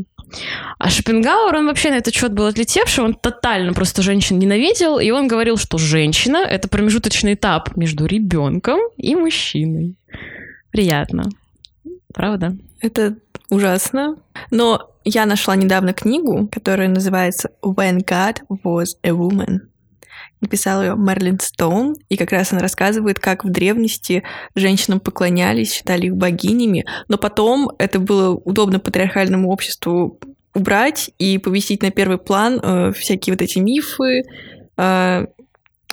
А 0.79 0.91
Шопенгауэр, 0.91 1.57
он 1.57 1.67
вообще 1.67 1.91
на 1.91 1.97
этот 1.97 2.15
счет 2.15 2.33
был 2.33 2.47
отлетевший, 2.47 3.05
он 3.05 3.15
тотально 3.15 3.73
просто 3.73 4.03
женщин 4.03 4.39
ненавидел, 4.39 4.99
и 4.99 5.11
он 5.11 5.29
говорил, 5.29 5.57
что 5.57 5.79
женщина— 5.79 6.37
это 6.51 6.69
промежуточный 6.69 7.35
этап 7.35 7.77
между 7.77 8.07
ребенком 8.07 8.81
и 8.97 9.15
мужчиной. 9.15 9.97
Приятно. 10.71 11.25
Правда? 12.15 12.57
Это 12.81 13.17
ужасно. 13.51 14.17
Но 14.51 14.91
я 15.05 15.27
нашла 15.27 15.57
недавно 15.57 15.93
книгу, 15.93 16.49
которая 16.53 16.89
называется 16.89 17.51
«When 17.63 18.05
God 18.05 18.41
was 18.65 18.97
a 19.03 19.11
woman». 19.11 19.61
Написала 20.41 20.83
ее 20.83 20.97
Мерлин 20.97 21.39
Стоун, 21.41 21.97
и 22.09 22.17
как 22.17 22.33
раз 22.33 22.53
она 22.53 22.61
рассказывает, 22.61 23.19
как 23.19 23.45
в 23.45 23.51
древности 23.51 24.23
женщинам 24.55 25.01
поклонялись, 25.01 25.73
считали 25.73 26.07
их 26.07 26.17
богинями, 26.17 26.85
но 27.09 27.19
потом 27.19 27.71
это 27.79 27.99
было 27.99 28.35
удобно 28.35 28.79
патриархальному 28.79 29.51
обществу 29.51 30.19
убрать 30.55 31.11
и 31.19 31.39
повесить 31.39 31.83
на 31.83 31.91
первый 31.91 32.19
план 32.19 32.61
э, 32.63 32.93
всякие 32.93 33.35
вот 33.35 33.43
эти 33.43 33.59
мифы 33.59 34.23
э, 34.77 35.27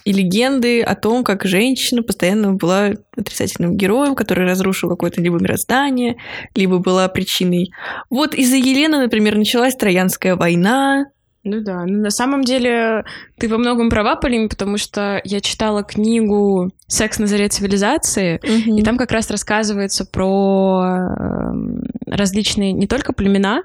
и 0.06 0.14
легенды 0.14 0.82
о 0.82 0.96
том, 0.96 1.24
как 1.24 1.46
женщина 1.46 2.04
постоянно 2.04 2.54
была 2.54 2.92
отрицательным 3.18 3.76
героем, 3.76 4.16
который 4.16 4.46
разрушил 4.46 4.88
какое-то 4.88 5.20
либо 5.20 5.40
мироздание, 5.40 6.18
либо 6.54 6.78
была 6.78 7.08
причиной. 7.08 7.72
Вот 8.12 8.36
из-за 8.36 8.58
Елены, 8.58 9.00
например, 9.00 9.36
началась 9.36 9.76
Троянская 9.76 10.36
война, 10.36 11.06
Ну 11.48 11.62
да, 11.62 11.86
ну, 11.86 12.02
на 12.02 12.10
самом 12.10 12.44
деле 12.44 13.06
ты 13.38 13.48
во 13.48 13.60
многом 13.60 13.92
права, 13.92 14.16
Полин, 14.16 14.50
потому 14.50 14.80
что 14.80 15.22
я 15.24 15.42
читала 15.42 15.84
книгу 15.84 16.72
«Секс 16.88 17.20
на 17.20 17.28
заре 17.28 17.48
цивилизации», 17.50 18.40
и 18.80 18.82
там 18.82 18.98
как 18.98 19.12
раз 19.12 19.30
рассказывается 19.30 20.06
про 20.06 20.84
эм, 20.84 21.84
различные 22.08 22.72
не 22.72 22.88
только 22.88 23.14
племена, 23.14 23.62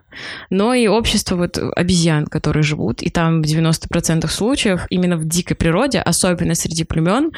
но 0.51 0.75
и 0.75 0.89
общество 0.89 1.37
вот 1.37 1.57
обезьян, 1.57 2.27
которые 2.27 2.63
живут. 2.63 3.03
И 3.03 3.09
там 3.09 3.41
в 3.41 3.47
90% 3.47 4.29
случаев 4.29 4.87
именно 4.91 5.17
в 5.17 5.27
дикой 5.27 5.57
природе, 5.57 6.01
особенно 6.01 6.55
среди 6.55 6.85
племен, 6.85 7.33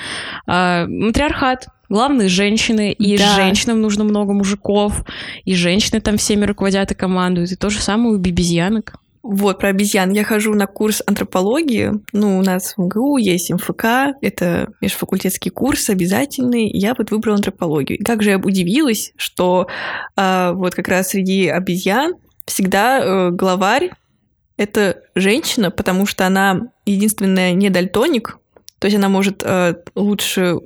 э, 0.49 0.87
матриархат. 0.87 1.69
Главные 1.89 2.29
женщины, 2.29 2.91
и 2.91 3.17
Да. 3.19 3.37
женщинам 3.37 3.81
нужно 3.81 4.03
много 4.03 4.33
мужиков, 4.33 5.05
и 5.45 5.55
женщины 5.55 6.01
там 6.01 6.17
всеми 6.17 6.47
руководят 6.47 6.91
и 6.91 6.95
командуют. 6.95 7.53
И 7.53 7.57
то 7.57 7.71
же 7.71 7.81
самое 7.81 8.17
у 8.17 8.19
бибизьянок. 8.19 8.95
Вот, 9.23 9.61
про 9.61 9.69
обезьян. 9.69 10.11
Я 10.11 10.25
хожу 10.25 10.55
на 10.55 10.67
курс 10.67 11.00
антропологии. 11.07 11.93
Ну, 12.12 12.38
у 12.38 12.43
нас 12.43 12.75
в 12.76 12.83
МГУ 12.83 13.19
есть 13.19 13.52
МФК. 13.52 14.17
Это 14.21 14.73
межфакультетский 14.81 15.50
курс 15.50 15.88
обязательный. 15.91 16.69
Я 16.69 16.95
вот 16.99 17.12
выбрала 17.12 17.37
антропологию. 17.37 18.00
Как 18.05 18.23
же 18.23 18.31
я 18.31 18.38
удивилась, 18.38 19.12
что 19.17 19.69
а, 20.17 20.52
вот 20.52 20.75
как 20.75 20.88
раз 20.88 21.11
среди 21.11 21.47
обезьян 21.47 22.14
всегда 22.47 22.99
э, 22.99 23.31
главарь— 23.31 23.91
это 24.57 25.02
женщина, 25.14 25.71
потому 25.71 26.07
что 26.07 26.26
она 26.26 26.73
единственная 26.85 27.52
не 27.52 27.71
дальтоник. 27.71 28.38
То 28.81 28.87
есть 28.87 28.97
она 28.97 29.09
может 29.09 29.43
э, 29.45 29.76
лучше 29.95 30.57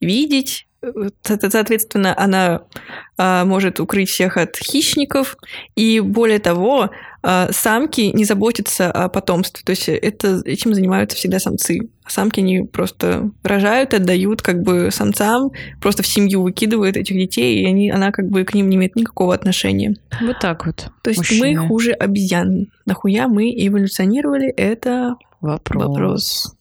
видеть, 0.00 0.66
Соответственно, 1.22 2.14
она 2.16 2.62
а, 3.18 3.44
может 3.44 3.80
укрыть 3.80 4.08
всех 4.08 4.36
от 4.36 4.56
хищников. 4.56 5.36
И 5.76 6.00
более 6.00 6.38
того, 6.38 6.90
а, 7.22 7.48
самки 7.52 8.12
не 8.14 8.24
заботятся 8.24 8.90
о 8.90 9.08
потомстве. 9.08 9.62
То 9.64 9.70
есть 9.70 9.88
это, 9.88 10.40
этим 10.44 10.74
занимаются 10.74 11.16
всегда 11.16 11.38
самцы. 11.38 11.90
А 12.04 12.10
самки 12.10 12.40
они 12.40 12.62
просто 12.62 13.30
рожают, 13.42 13.92
отдают 13.92 14.40
как 14.40 14.62
бы 14.62 14.90
самцам, 14.90 15.50
просто 15.80 16.02
в 16.02 16.06
семью 16.06 16.42
выкидывают 16.42 16.96
этих 16.96 17.16
детей, 17.16 17.62
и 17.62 17.66
они, 17.66 17.90
она 17.90 18.10
как 18.10 18.28
бы 18.28 18.44
к 18.44 18.54
ним 18.54 18.70
не 18.70 18.76
имеет 18.76 18.96
никакого 18.96 19.34
отношения. 19.34 19.96
Вот 20.20 20.38
так 20.40 20.64
вот. 20.64 20.90
То 21.02 21.10
есть 21.10 21.18
мужчины. 21.18 21.60
мы 21.60 21.68
хуже 21.68 21.92
обезьян. 21.92 22.68
Нахуя 22.86 23.28
мы 23.28 23.50
эволюционировали? 23.50 24.48
Это 24.48 25.16
Вопрос. 25.40 25.86
Вопрос. 25.86 26.56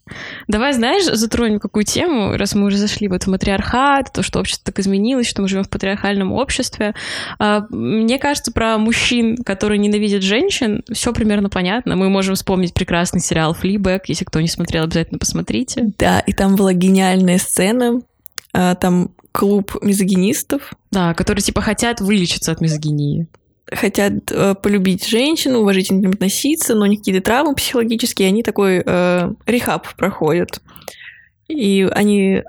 Давай, 0.48 0.74
знаешь, 0.74 1.04
затронем 1.06 1.60
какую 1.60 1.86
тему, 1.86 2.38
раз 2.38 2.56
мы 2.56 2.68
уже 2.68 2.78
зашли 2.78 3.08
в 3.08 3.14
это 3.14 3.30
матриархат, 3.30 4.12
то, 4.14 4.24
что 4.24 4.40
общество 4.40 4.66
так 4.66 4.80
изменилось, 4.80 5.28
что 5.28 5.42
мы 5.42 5.48
живем 5.48 5.64
в 5.64 5.70
патриархальном 5.70 6.32
обществе. 6.32 6.94
А, 7.38 7.66
мне 7.70 8.20
кажется, 8.20 8.52
про 8.52 8.78
мужчин, 8.78 9.38
которые 9.38 9.78
ненавидят 9.78 10.24
женщин, 10.24 10.84
все 10.92 11.14
примерно 11.14 11.50
понятно. 11.50 11.96
Мы 11.96 12.10
можем 12.10 12.36
вспомнить 12.36 12.74
прекрасный 12.74 13.22
сериал 13.22 13.54
«Флибэк», 13.54 14.04
если 14.08 14.26
кто 14.26 14.42
не 14.42 14.48
смотрел, 14.48 14.84
обязательно 14.84 15.20
посмотрите. 15.20 15.92
Да, 15.98 16.20
и 16.20 16.34
там 16.34 16.56
была 16.56 16.74
гениальная 16.74 17.38
сцена, 17.38 18.02
а, 18.54 18.76
там 18.76 19.12
клуб 19.32 19.76
мизогинистов. 19.82 20.74
Да, 20.92 21.14
которые 21.14 21.44
типа 21.44 21.62
хотят 21.62 22.02
вылечиться 22.02 22.52
от 22.52 22.62
мизогинии 22.62 23.28
хотят 23.72 24.32
э, 24.32 24.56
полюбить 24.56 25.08
женщину, 25.08 25.60
уважительно 25.60 26.00
к 26.00 26.02
ним 26.04 26.12
относиться, 26.12 26.76
но 26.76 26.84
у 26.84 26.88
них 26.88 27.00
какие-то 27.00 27.22
травмы 27.22 27.56
психологические, 27.56 28.28
они 28.28 28.44
такой 28.44 28.82
э, 28.86 29.32
рехаб 29.46 29.88
проходят. 29.96 30.62
И 31.48 31.88
они 31.92 32.44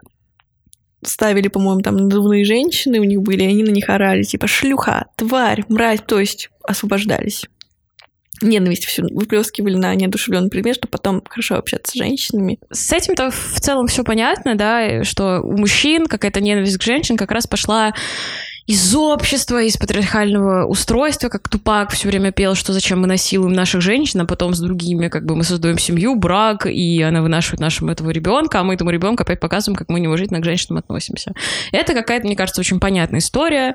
ставили, 1.03 1.49
по-моему, 1.49 1.81
там 1.81 1.97
надувные 1.97 2.45
женщины 2.45 3.01
у 3.01 3.05
них 3.05 3.23
были, 3.23 3.43
и 3.43 3.47
они 3.47 3.63
на 3.63 3.71
них 3.71 3.89
орали, 3.89 4.23
типа 4.23 4.47
«шлюха», 4.47 5.07
«тварь», 5.17 5.65
«мразь», 5.69 6.01
то 6.07 6.21
есть 6.21 6.51
освобождались. 6.63 7.47
Ненависть 8.43 8.87
всю 8.87 9.03
выплескивали 9.15 9.77
на 9.77 9.95
неодушевленный 9.95 10.49
предмет, 10.49 10.77
чтобы 10.77 10.93
потом 10.93 11.23
хорошо 11.29 11.57
общаться 11.57 11.93
с 11.93 11.99
женщинами. 11.99 12.59
С 12.71 12.91
этим-то 12.93 13.31
в 13.31 13.61
целом 13.61 13.87
все 13.87 14.03
понятно, 14.03 14.55
да, 14.55 15.05
что 15.05 15.41
у 15.43 15.57
мужчин 15.57 16.07
какая-то 16.07 16.41
ненависть 16.41 16.79
к 16.79 16.83
женщинам 16.83 17.19
как 17.19 17.33
раз 17.33 17.47
пошла 17.47 17.93
из 18.71 18.95
общества, 18.95 19.61
из 19.65 19.77
патриархального 19.77 20.65
устройства, 20.65 21.29
как 21.29 21.49
Тупак 21.49 21.91
все 21.91 22.07
время 22.07 22.31
пел, 22.31 22.55
что 22.55 22.73
зачем 22.73 23.01
мы 23.01 23.09
насилуем 23.09 23.53
наших 23.53 23.81
женщин, 23.81 24.21
а 24.21 24.27
потом 24.27 24.55
с 24.55 24.61
другими, 24.61 25.09
как 25.09 25.27
бы 25.27 25.35
мы 25.35 25.43
создаем 25.43 25.77
семью, 25.77 26.15
брак, 26.15 26.67
и 26.67 27.03
она 27.03 27.21
вынашивает 27.21 27.59
нашему 27.59 27.91
этого 27.91 28.11
ребенка, 28.11 28.61
а 28.61 28.63
мы 28.63 28.75
этому 28.75 28.91
ребенку 28.91 29.25
опять 29.25 29.41
показываем, 29.41 29.77
как 29.77 29.89
мы 29.89 29.99
неуважительно 29.99 30.39
к 30.39 30.45
женщинам 30.45 30.79
относимся. 30.79 31.33
Это 31.73 31.95
какая-то, 31.95 32.29
мне 32.29 32.37
кажется, 32.37 32.61
очень 32.61 32.79
понятная 32.79 33.19
история. 33.19 33.75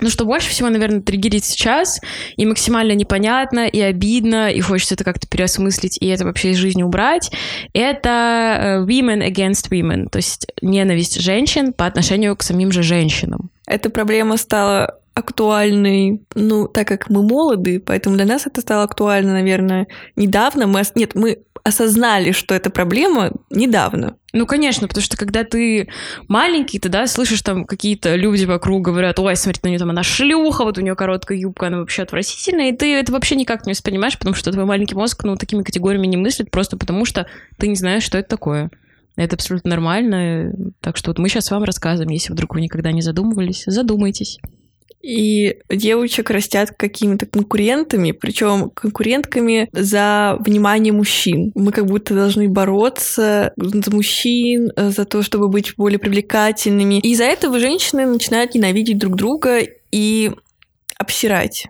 Но 0.00 0.08
что 0.08 0.24
больше 0.24 0.48
всего, 0.48 0.70
наверное, 0.70 1.02
триггерит 1.02 1.44
сейчас, 1.44 2.00
и 2.36 2.46
максимально 2.46 2.92
непонятно, 2.92 3.66
и 3.66 3.80
обидно, 3.80 4.50
и 4.50 4.62
хочется 4.62 4.94
это 4.94 5.04
как-то 5.04 5.28
переосмыслить, 5.28 5.98
и 6.00 6.06
это 6.06 6.24
вообще 6.24 6.52
из 6.52 6.56
жизни 6.56 6.82
убрать, 6.82 7.30
это 7.74 8.56
э, 8.58 8.86
women 8.86 9.30
against 9.30 9.68
women, 9.70 10.08
то 10.08 10.16
есть 10.16 10.46
ненависть 10.62 11.20
женщин 11.20 11.74
по 11.74 11.84
отношению 11.84 12.34
к 12.34 12.42
самим 12.42 12.72
же 12.72 12.82
женщинам. 12.82 13.50
Эта 13.66 13.90
проблема 13.90 14.36
стала 14.36 14.98
актуальной, 15.14 16.22
ну, 16.34 16.66
так 16.68 16.88
как 16.88 17.10
мы 17.10 17.22
молоды, 17.22 17.80
поэтому 17.80 18.16
для 18.16 18.24
нас 18.24 18.46
это 18.46 18.60
стало 18.62 18.84
актуально, 18.84 19.32
наверное, 19.34 19.86
недавно. 20.16 20.66
Мы, 20.66 20.82
нет, 20.94 21.14
мы 21.14 21.42
осознали, 21.64 22.32
что 22.32 22.54
это 22.54 22.70
проблема 22.70 23.32
недавно. 23.50 24.16
Ну, 24.32 24.46
конечно, 24.46 24.88
потому 24.88 25.02
что 25.02 25.16
когда 25.16 25.44
ты 25.44 25.88
маленький, 26.26 26.78
ты, 26.78 26.88
да, 26.88 27.06
слышишь 27.06 27.42
там 27.42 27.66
какие-то 27.66 28.14
люди 28.16 28.46
вокруг 28.46 28.82
говорят, 28.82 29.18
ой, 29.18 29.36
смотри, 29.36 29.60
на 29.62 29.68
нее 29.68 29.78
там 29.78 29.90
она 29.90 30.02
шлюха, 30.02 30.64
вот 30.64 30.78
у 30.78 30.80
нее 30.80 30.96
короткая 30.96 31.38
юбка, 31.38 31.66
она 31.66 31.78
вообще 31.78 32.02
отвратительная, 32.02 32.70
и 32.70 32.76
ты 32.76 32.94
это 32.94 33.12
вообще 33.12 33.36
никак 33.36 33.66
не 33.66 33.72
воспринимаешь, 33.72 34.18
потому 34.18 34.34
что 34.34 34.50
твой 34.50 34.64
маленький 34.64 34.94
мозг, 34.94 35.22
ну, 35.24 35.36
такими 35.36 35.62
категориями 35.62 36.06
не 36.06 36.16
мыслит, 36.16 36.50
просто 36.50 36.76
потому 36.76 37.04
что 37.04 37.26
ты 37.58 37.68
не 37.68 37.76
знаешь, 37.76 38.02
что 38.02 38.18
это 38.18 38.28
такое. 38.28 38.70
Это 39.16 39.36
абсолютно 39.36 39.70
нормально. 39.70 40.52
Так 40.80 40.96
что 40.96 41.10
вот 41.10 41.18
мы 41.18 41.28
сейчас 41.28 41.50
вам 41.50 41.64
рассказываем, 41.64 42.10
если 42.10 42.32
вдруг 42.32 42.54
вы 42.54 42.60
никогда 42.60 42.92
не 42.92 43.02
задумывались, 43.02 43.64
задумайтесь. 43.66 44.38
И 45.02 45.56
девочек 45.68 46.30
растят 46.30 46.70
какими-то 46.70 47.26
конкурентами, 47.26 48.12
причем 48.12 48.70
конкурентками 48.70 49.68
за 49.72 50.36
внимание 50.38 50.92
мужчин. 50.92 51.50
Мы 51.56 51.72
как 51.72 51.86
будто 51.86 52.14
должны 52.14 52.48
бороться 52.48 53.52
за 53.56 53.90
мужчин, 53.90 54.70
за 54.76 55.04
то, 55.04 55.22
чтобы 55.22 55.48
быть 55.48 55.74
более 55.76 55.98
привлекательными. 55.98 57.00
И 57.00 57.10
из-за 57.10 57.24
этого 57.24 57.58
женщины 57.58 58.06
начинают 58.06 58.54
ненавидеть 58.54 58.98
друг 58.98 59.16
друга 59.16 59.60
и 59.90 60.30
обсирать 60.96 61.66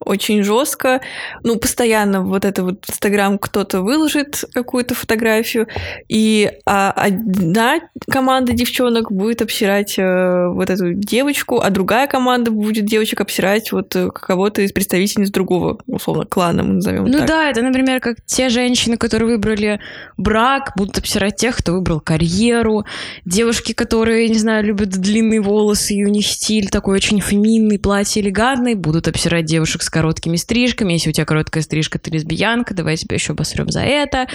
очень 0.00 0.42
жестко. 0.42 1.00
Ну, 1.42 1.56
постоянно 1.56 2.22
вот 2.22 2.44
это 2.44 2.62
вот 2.62 2.84
Инстаграм 2.88 3.38
кто-то 3.38 3.80
выложит 3.80 4.44
какую-то 4.52 4.94
фотографию, 4.94 5.66
и 6.08 6.50
а, 6.66 6.90
одна 6.90 7.80
команда 8.10 8.52
девчонок 8.52 9.10
будет 9.10 9.42
обсирать 9.42 9.98
э, 9.98 10.48
вот 10.48 10.70
эту 10.70 10.92
девочку, 10.92 11.60
а 11.60 11.70
другая 11.70 12.06
команда 12.06 12.50
будет 12.50 12.84
девочек 12.84 13.20
обсирать 13.20 13.72
вот 13.72 13.94
э, 13.96 14.10
кого-то 14.10 14.62
из 14.62 14.72
представительниц 14.72 15.30
другого, 15.30 15.78
условно, 15.86 16.26
клана, 16.26 16.62
мы 16.62 16.74
назовем 16.74 17.04
Ну 17.04 17.18
так. 17.18 17.28
да, 17.28 17.50
это, 17.50 17.62
например, 17.62 18.00
как 18.00 18.16
те 18.26 18.48
женщины, 18.48 18.96
которые 18.96 19.28
выбрали 19.28 19.80
брак, 20.16 20.72
будут 20.76 20.98
обсирать 20.98 21.36
тех, 21.36 21.56
кто 21.56 21.72
выбрал 21.72 22.00
карьеру, 22.00 22.84
девушки, 23.24 23.72
которые, 23.72 24.28
не 24.28 24.38
знаю, 24.38 24.64
любят 24.64 24.90
длинные 24.90 25.40
волосы, 25.40 25.94
и 25.94 26.04
у 26.04 26.08
них 26.08 26.26
стиль 26.26 26.68
такой 26.68 26.96
очень 26.96 27.20
феминный, 27.20 27.78
платье 27.78 28.22
элегантный, 28.22 28.74
будут 28.74 29.08
обсирать 29.08 29.44
девушек 29.44 29.82
с 29.82 29.90
короткими 29.94 30.34
стрижками. 30.34 30.94
Если 30.94 31.10
у 31.10 31.12
тебя 31.12 31.24
короткая 31.24 31.62
стрижка, 31.62 32.00
ты 32.00 32.10
лесбиянка, 32.10 32.74
давай 32.74 32.96
тебя 32.96 33.14
еще 33.14 33.32
обосрем 33.32 33.70
за 33.70 33.82
это. 33.82 34.26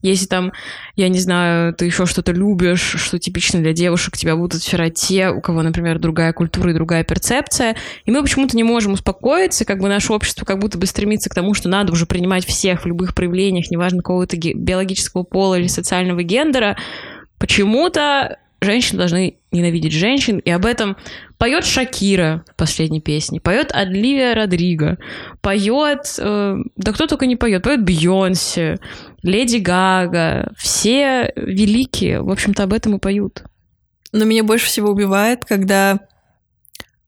Если 0.00 0.26
там, 0.26 0.52
я 0.94 1.08
не 1.08 1.18
знаю, 1.18 1.74
ты 1.74 1.86
еще 1.86 2.06
что-то 2.06 2.30
любишь, 2.30 2.94
что 2.98 3.18
типично 3.18 3.58
для 3.60 3.72
девушек, 3.72 4.16
тебя 4.16 4.36
будут 4.36 4.62
вчера 4.62 4.90
те, 4.90 5.30
у 5.30 5.40
кого, 5.40 5.62
например, 5.62 5.98
другая 5.98 6.32
культура 6.32 6.70
и 6.70 6.74
другая 6.74 7.02
перцепция. 7.02 7.74
И 8.04 8.12
мы 8.12 8.22
почему-то 8.22 8.56
не 8.56 8.62
можем 8.62 8.92
успокоиться, 8.92 9.64
как 9.64 9.80
бы 9.80 9.88
наше 9.88 10.12
общество 10.12 10.44
как 10.44 10.60
будто 10.60 10.78
бы 10.78 10.86
стремится 10.86 11.28
к 11.28 11.34
тому, 11.34 11.52
что 11.52 11.68
надо 11.68 11.92
уже 11.92 12.06
принимать 12.06 12.46
всех 12.46 12.84
в 12.84 12.86
любых 12.86 13.12
проявлениях, 13.12 13.72
неважно 13.72 13.98
какого-то 13.98 14.36
биологического 14.36 15.24
пола 15.24 15.58
или 15.58 15.66
социального 15.66 16.22
гендера. 16.22 16.76
Почему-то 17.38 18.38
женщины 18.60 18.98
должны 18.98 19.36
ненавидеть 19.50 19.92
женщин, 19.92 20.38
и 20.38 20.50
об 20.50 20.66
этом 20.66 20.96
поет 21.38 21.64
Шакира 21.64 22.44
в 22.52 22.56
последней 22.56 23.00
песне, 23.00 23.40
поет 23.40 23.70
Адливия 23.72 24.34
Родриго, 24.34 24.98
поет, 25.40 26.16
э, 26.18 26.56
да 26.76 26.92
кто 26.92 27.06
только 27.06 27.26
не 27.26 27.36
поет, 27.36 27.62
поет 27.62 27.84
Бьонсе, 27.84 28.78
Леди 29.22 29.58
Гага, 29.58 30.52
все 30.56 31.32
великие, 31.36 32.20
в 32.22 32.30
общем-то, 32.30 32.64
об 32.64 32.72
этом 32.72 32.96
и 32.96 32.98
поют. 32.98 33.44
Но 34.12 34.24
меня 34.24 34.42
больше 34.42 34.66
всего 34.66 34.90
убивает, 34.90 35.44
когда 35.44 36.00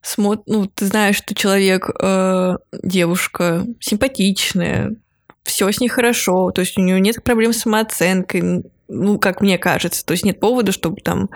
смотр... 0.01 0.43
ну, 0.45 0.65
ты 0.67 0.85
знаешь, 0.85 1.17
что 1.17 1.35
человек, 1.35 1.89
э, 2.01 2.57
девушка 2.83 3.65
симпатичная, 3.79 4.95
все 5.43 5.71
с 5.71 5.79
ней 5.79 5.89
хорошо, 5.89 6.51
то 6.51 6.61
есть 6.61 6.77
у 6.77 6.81
нее 6.81 6.99
нет 6.99 7.23
проблем 7.23 7.51
с 7.51 7.59
самооценкой, 7.59 8.63
ну, 8.87 9.19
как 9.19 9.41
мне 9.41 9.57
кажется. 9.57 10.05
То 10.05 10.11
есть 10.11 10.25
нет 10.25 10.39
повода, 10.39 10.71
чтобы 10.71 11.01
там 11.01 11.29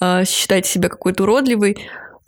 э, 0.00 0.24
считать 0.24 0.66
себя 0.66 0.88
какой-то 0.88 1.24
уродливой, 1.24 1.76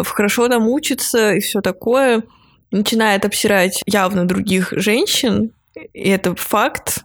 хорошо 0.02 0.48
там 0.48 0.68
учится 0.68 1.34
и 1.34 1.40
все 1.40 1.60
такое. 1.60 2.22
Начинает 2.70 3.24
обсирать 3.24 3.82
явно 3.86 4.26
других 4.26 4.72
женщин, 4.72 5.52
и 5.92 6.08
это 6.08 6.34
факт. 6.34 7.04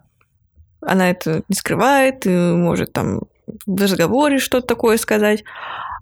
Она 0.81 1.09
это 1.11 1.43
не 1.49 1.55
скрывает, 1.55 2.25
и 2.25 2.29
может 2.29 2.93
там 2.93 3.21
в 3.65 3.81
разговоре 3.81 4.39
что-то 4.39 4.67
такое 4.67 4.97
сказать 4.97 5.43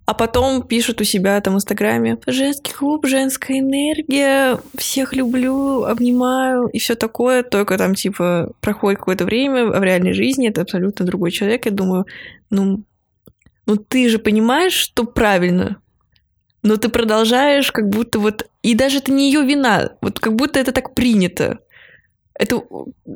а 0.07 0.13
потом 0.13 0.63
пишут 0.63 1.01
у 1.01 1.03
себя 1.03 1.39
там 1.41 1.53
в 1.53 1.57
Инстаграме 1.57 2.17
«Женский 2.27 2.71
клуб, 2.71 3.05
женская 3.05 3.59
энергия, 3.59 4.57
всех 4.77 5.13
люблю, 5.13 5.83
обнимаю» 5.83 6.67
и 6.67 6.79
все 6.79 6.95
такое, 6.95 7.43
только 7.43 7.77
там 7.77 7.93
типа 7.93 8.53
проходит 8.61 8.99
какое-то 8.99 9.25
время, 9.25 9.67
а 9.67 9.79
в 9.81 9.83
реальной 9.83 10.13
жизни 10.13 10.47
это 10.47 10.61
абсолютно 10.61 11.05
другой 11.05 11.31
человек. 11.31 11.65
Я 11.65 11.71
думаю, 11.71 12.05
ну, 12.49 12.83
ну 13.65 13.75
ты 13.75 14.07
же 14.07 14.17
понимаешь, 14.17 14.71
что 14.71 15.03
правильно, 15.03 15.81
но 16.67 16.75
ты 16.75 16.89
продолжаешь 16.89 17.71
как 17.71 17.87
будто 17.87 18.19
вот... 18.19 18.45
И 18.61 18.75
даже 18.75 18.97
это 18.97 19.13
не 19.13 19.27
ее 19.27 19.41
вина, 19.43 19.91
вот 20.01 20.19
как 20.19 20.35
будто 20.35 20.59
это 20.59 20.73
так 20.73 20.93
принято. 20.93 21.59
Это 22.33 22.61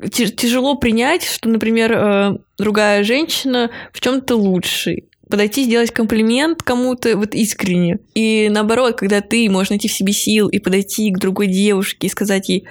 тяжело 0.10 0.76
принять, 0.76 1.24
что, 1.26 1.50
например, 1.50 1.92
э, 1.92 2.38
другая 2.58 3.04
женщина 3.04 3.70
в 3.92 4.00
чем-то 4.00 4.38
лучше 4.38 5.04
подойти, 5.30 5.66
сделать 5.66 5.92
комплимент 5.92 6.64
кому-то 6.64 7.18
вот 7.18 7.36
искренне. 7.36 8.00
И 8.16 8.48
наоборот, 8.50 8.98
когда 8.98 9.20
ты 9.20 9.50
можешь 9.50 9.72
найти 9.72 9.90
в 9.90 9.94
себе 9.94 10.14
сил 10.14 10.48
и 10.48 10.60
подойти 10.60 11.12
к 11.12 11.20
другой 11.20 11.48
девушке 11.48 12.08
и 12.08 12.10
сказать 12.10 12.48
ей, 12.48 12.68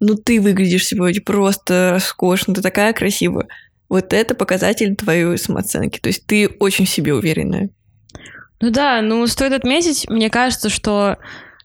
ну 0.00 0.14
ты 0.14 0.40
выглядишь 0.40 0.86
сегодня 0.86 1.20
просто 1.20 1.90
роскошно, 1.92 2.54
ты 2.54 2.62
такая 2.62 2.94
красивая. 2.94 3.46
Вот 3.90 4.14
это 4.14 4.34
показатель 4.34 4.96
твоей 4.96 5.36
самооценки. 5.36 6.00
То 6.00 6.08
есть 6.08 6.26
ты 6.26 6.48
очень 6.48 6.86
в 6.86 6.90
себе 6.90 7.14
уверенная. 7.14 7.68
Ну 8.60 8.70
да, 8.70 9.02
ну 9.02 9.26
стоит 9.26 9.52
отметить, 9.52 10.08
мне 10.08 10.30
кажется, 10.30 10.68
что 10.68 11.18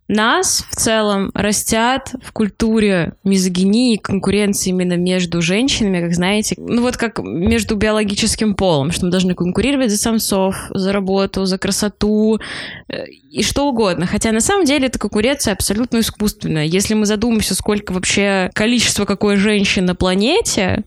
нас 0.09 0.65
в 0.71 0.75
целом 0.75 1.29
растят 1.35 2.13
в 2.23 2.33
культуре 2.33 3.13
мизогинии 3.23 3.93
и 3.93 3.99
конкуренции 3.99 4.71
именно 4.71 4.97
между 4.97 5.39
женщинами, 5.39 6.01
как 6.01 6.15
знаете, 6.15 6.55
ну 6.57 6.81
вот 6.81 6.97
как 6.97 7.19
между 7.19 7.75
биологическим 7.75 8.55
полом, 8.55 8.91
что 8.91 9.05
мы 9.05 9.11
должны 9.11 9.35
конкурировать 9.35 9.91
за 9.91 9.97
самцов, 9.97 10.55
за 10.71 10.91
работу, 10.91 11.45
за 11.45 11.59
красоту 11.59 12.39
э, 12.87 13.05
и 13.07 13.43
что 13.43 13.67
угодно. 13.69 14.07
Хотя 14.07 14.31
на 14.31 14.41
самом 14.41 14.65
деле 14.65 14.87
эта 14.87 14.97
конкуренция 14.97 15.53
абсолютно 15.53 15.99
искусственная. 15.99 16.65
Если 16.65 16.95
мы 16.95 17.05
задумаемся, 17.05 17.53
сколько 17.53 17.91
вообще 17.91 18.49
количество 18.55 19.05
какой 19.05 19.35
женщин 19.35 19.85
на 19.85 19.93
планете, 19.93 20.85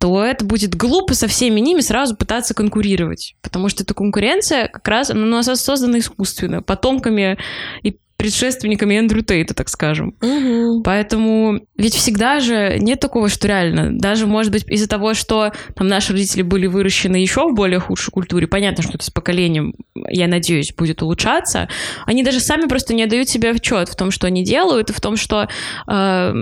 то 0.00 0.24
это 0.24 0.46
будет 0.46 0.74
глупо 0.74 1.12
со 1.12 1.28
всеми 1.28 1.60
ними 1.60 1.80
сразу 1.80 2.16
пытаться 2.16 2.54
конкурировать. 2.54 3.34
Потому 3.42 3.68
что 3.68 3.82
эта 3.82 3.92
конкуренция 3.92 4.66
как 4.66 4.88
раз 4.88 5.10
она 5.10 5.22
у 5.22 5.26
нас 5.26 5.46
создана 5.60 5.98
искусственно, 5.98 6.62
потомками 6.62 7.36
и 7.82 7.98
предшественниками 8.16 8.94
Эндрю 8.94 9.22
Тейта, 9.22 9.54
так 9.54 9.68
скажем. 9.68 10.14
Угу. 10.20 10.82
Поэтому 10.84 11.60
ведь 11.76 11.94
всегда 11.94 12.40
же 12.40 12.76
нет 12.78 13.00
такого, 13.00 13.28
что 13.28 13.48
реально, 13.48 13.98
даже, 13.98 14.26
может 14.26 14.52
быть, 14.52 14.64
из-за 14.68 14.88
того, 14.88 15.12
что 15.14 15.52
там 15.74 15.86
наши 15.86 16.12
родители 16.12 16.42
были 16.42 16.66
выращены 16.66 17.16
еще 17.16 17.48
в 17.48 17.54
более 17.54 17.78
худшей 17.78 18.10
культуре, 18.10 18.46
понятно, 18.46 18.82
что 18.82 18.94
это 18.94 19.04
с 19.04 19.10
поколением, 19.10 19.74
я 20.08 20.28
надеюсь, 20.28 20.74
будет 20.74 21.02
улучшаться, 21.02 21.68
они 22.04 22.22
даже 22.22 22.40
сами 22.40 22.66
просто 22.66 22.94
не 22.94 23.04
отдают 23.04 23.28
себе 23.28 23.50
отчет 23.50 23.88
в 23.88 23.96
том, 23.96 24.10
что 24.10 24.26
они 24.26 24.44
делают, 24.44 24.90
и 24.90 24.94
в 24.94 25.00
том, 25.00 25.16
что 25.16 25.48
э, 25.90 26.34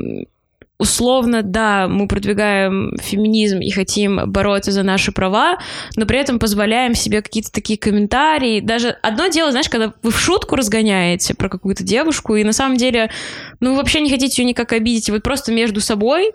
условно, 0.79 1.43
да, 1.43 1.89
мы 1.89 2.07
продвигаем 2.07 2.97
феминизм 3.01 3.59
и 3.59 3.71
хотим 3.71 4.31
бороться 4.31 4.71
за 4.71 4.85
наши 4.85 5.13
права, 5.13 5.59
но 5.97 6.07
при 6.07 6.19
этом 6.19 6.39
позволяем 6.39 6.95
себе 6.95 7.21
какие-то 7.21 7.51
такие 7.51 7.79
комментарии. 7.79 8.61
Даже 8.61 8.97
одно 9.03 9.27
дело, 9.27 9.51
знаешь, 9.51 9.69
когда 9.69 9.93
вы 10.03 10.11
в 10.11 10.19
шутку 10.19 10.57
разгоняете 10.57 11.35
про 11.35 11.49
какую-то 11.49 11.83
девушку, 11.83 12.37
и 12.37 12.45
на 12.45 12.53
самом 12.53 12.77
деле, 12.77 13.11
ну, 13.61 13.71
вы 13.71 13.79
вообще 13.79 14.01
не 14.01 14.11
хотите 14.11 14.43
ее 14.43 14.49
никак 14.49 14.73
обидеть, 14.73 15.11
вы 15.11 15.21
просто 15.21 15.53
между 15.53 15.81
собой 15.81 16.33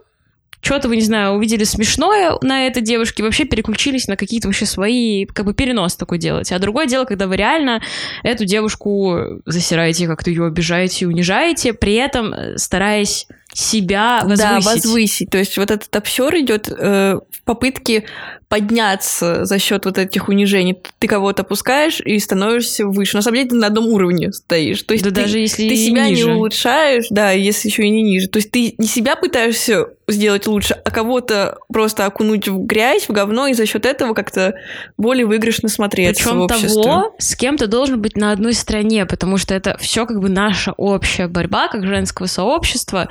что-то 0.64 0.88
вы, 0.88 0.96
не 0.96 1.02
знаю, 1.02 1.34
увидели 1.34 1.66
смешное 1.66 2.38
на 2.42 2.66
этой 2.68 2.82
девушке, 2.82 3.22
вообще 3.22 3.44
переключились 3.44 4.08
на 4.08 4.16
какие-то 4.16 4.48
вообще 4.48 4.66
свои, 4.66 5.26
как 5.26 5.46
бы 5.46 5.54
перенос 5.54 5.98
такой 5.98 6.20
делать. 6.20 6.54
А 6.54 6.60
другое 6.60 6.86
дело, 6.86 7.04
когда 7.04 7.28
вы 7.28 7.36
реально 7.36 7.82
эту 8.24 8.46
девушку 8.46 9.42
засираете, 9.46 10.08
как-то 10.08 10.30
ее 10.30 10.46
обижаете, 10.46 11.06
унижаете, 11.06 11.74
при 11.74 11.96
этом 11.96 12.34
стараясь 12.56 13.28
себя 13.54 14.22
возвысить. 14.24 14.44
Да, 14.44 14.60
возвысить. 14.60 15.30
То 15.30 15.38
есть 15.38 15.58
вот 15.58 15.72
этот 15.72 15.96
обсер 15.96 16.36
идет 16.40 16.68
э, 16.70 17.20
в 17.32 17.44
попытке 17.44 18.06
подняться 18.54 19.46
за 19.46 19.58
счет 19.58 19.86
вот 19.86 19.98
этих 19.98 20.30
унижений. 20.30 20.78
Ты 21.00 21.08
кого-то 21.08 21.42
опускаешь 21.42 22.00
и 22.00 22.20
становишься 22.20 22.86
выше. 22.86 23.18
На 23.18 23.24
самом 23.24 23.38
деле 23.38 23.50
ты 23.50 23.56
на 23.56 23.66
одном 23.66 23.88
уровне 23.88 24.32
стоишь. 24.32 24.84
То 24.84 24.94
есть 24.94 25.04
да 25.04 25.10
ты, 25.10 25.22
даже 25.22 25.40
если 25.40 25.68
ты 25.68 25.76
себя 25.76 26.08
ниже. 26.08 26.28
не 26.28 26.34
улучшаешь, 26.34 27.08
да, 27.10 27.32
если 27.32 27.70
еще 27.70 27.82
и 27.82 27.90
не 27.90 28.04
ниже. 28.04 28.28
То 28.28 28.38
есть 28.38 28.52
ты 28.52 28.76
не 28.78 28.86
себя 28.86 29.16
пытаешься 29.16 29.88
сделать 30.08 30.46
лучше, 30.46 30.76
а 30.86 30.92
кого-то 30.92 31.58
просто 31.68 32.06
окунуть 32.06 32.48
в 32.48 32.60
грязь, 32.60 33.10
в 33.10 33.12
говно, 33.12 33.48
и 33.48 33.56
за 33.56 33.66
счет 33.66 33.88
этого 33.88 34.14
как-то 34.14 34.54
более 34.98 35.26
выигрышно 35.26 35.68
смотреться 35.68 36.24
Причем 36.24 36.38
в 36.38 36.42
обществе. 36.44 36.84
того, 36.84 37.16
с 37.18 37.36
кем 37.36 37.58
ты 37.58 37.66
должен 37.66 38.00
быть 38.04 38.16
на 38.16 38.32
одной 38.32 38.54
стороне, 38.54 39.08
потому 39.08 39.38
что 39.38 39.56
это 39.56 39.78
все 39.80 40.06
как 40.06 40.20
бы 40.20 40.30
наша 40.30 40.74
общая 40.78 41.28
борьба, 41.28 41.70
как 41.70 41.88
женского 41.88 42.28
сообщества, 42.28 43.10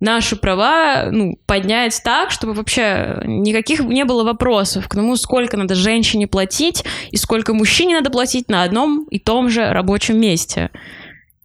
наши 0.00 0.36
права 0.36 1.08
ну, 1.10 1.38
поднять 1.46 2.00
так, 2.04 2.30
чтобы 2.30 2.54
вообще 2.54 3.20
никаких 3.24 3.80
не 3.80 4.04
было 4.04 4.24
вопросов 4.24 4.88
к 4.88 4.94
тому, 4.94 5.16
сколько 5.16 5.56
надо 5.56 5.74
женщине 5.74 6.26
платить 6.26 6.84
и 7.10 7.16
сколько 7.16 7.54
мужчине 7.54 7.96
надо 7.96 8.10
платить 8.10 8.48
на 8.48 8.62
одном 8.62 9.06
и 9.10 9.18
том 9.18 9.50
же 9.50 9.68
рабочем 9.70 10.20
месте. 10.20 10.70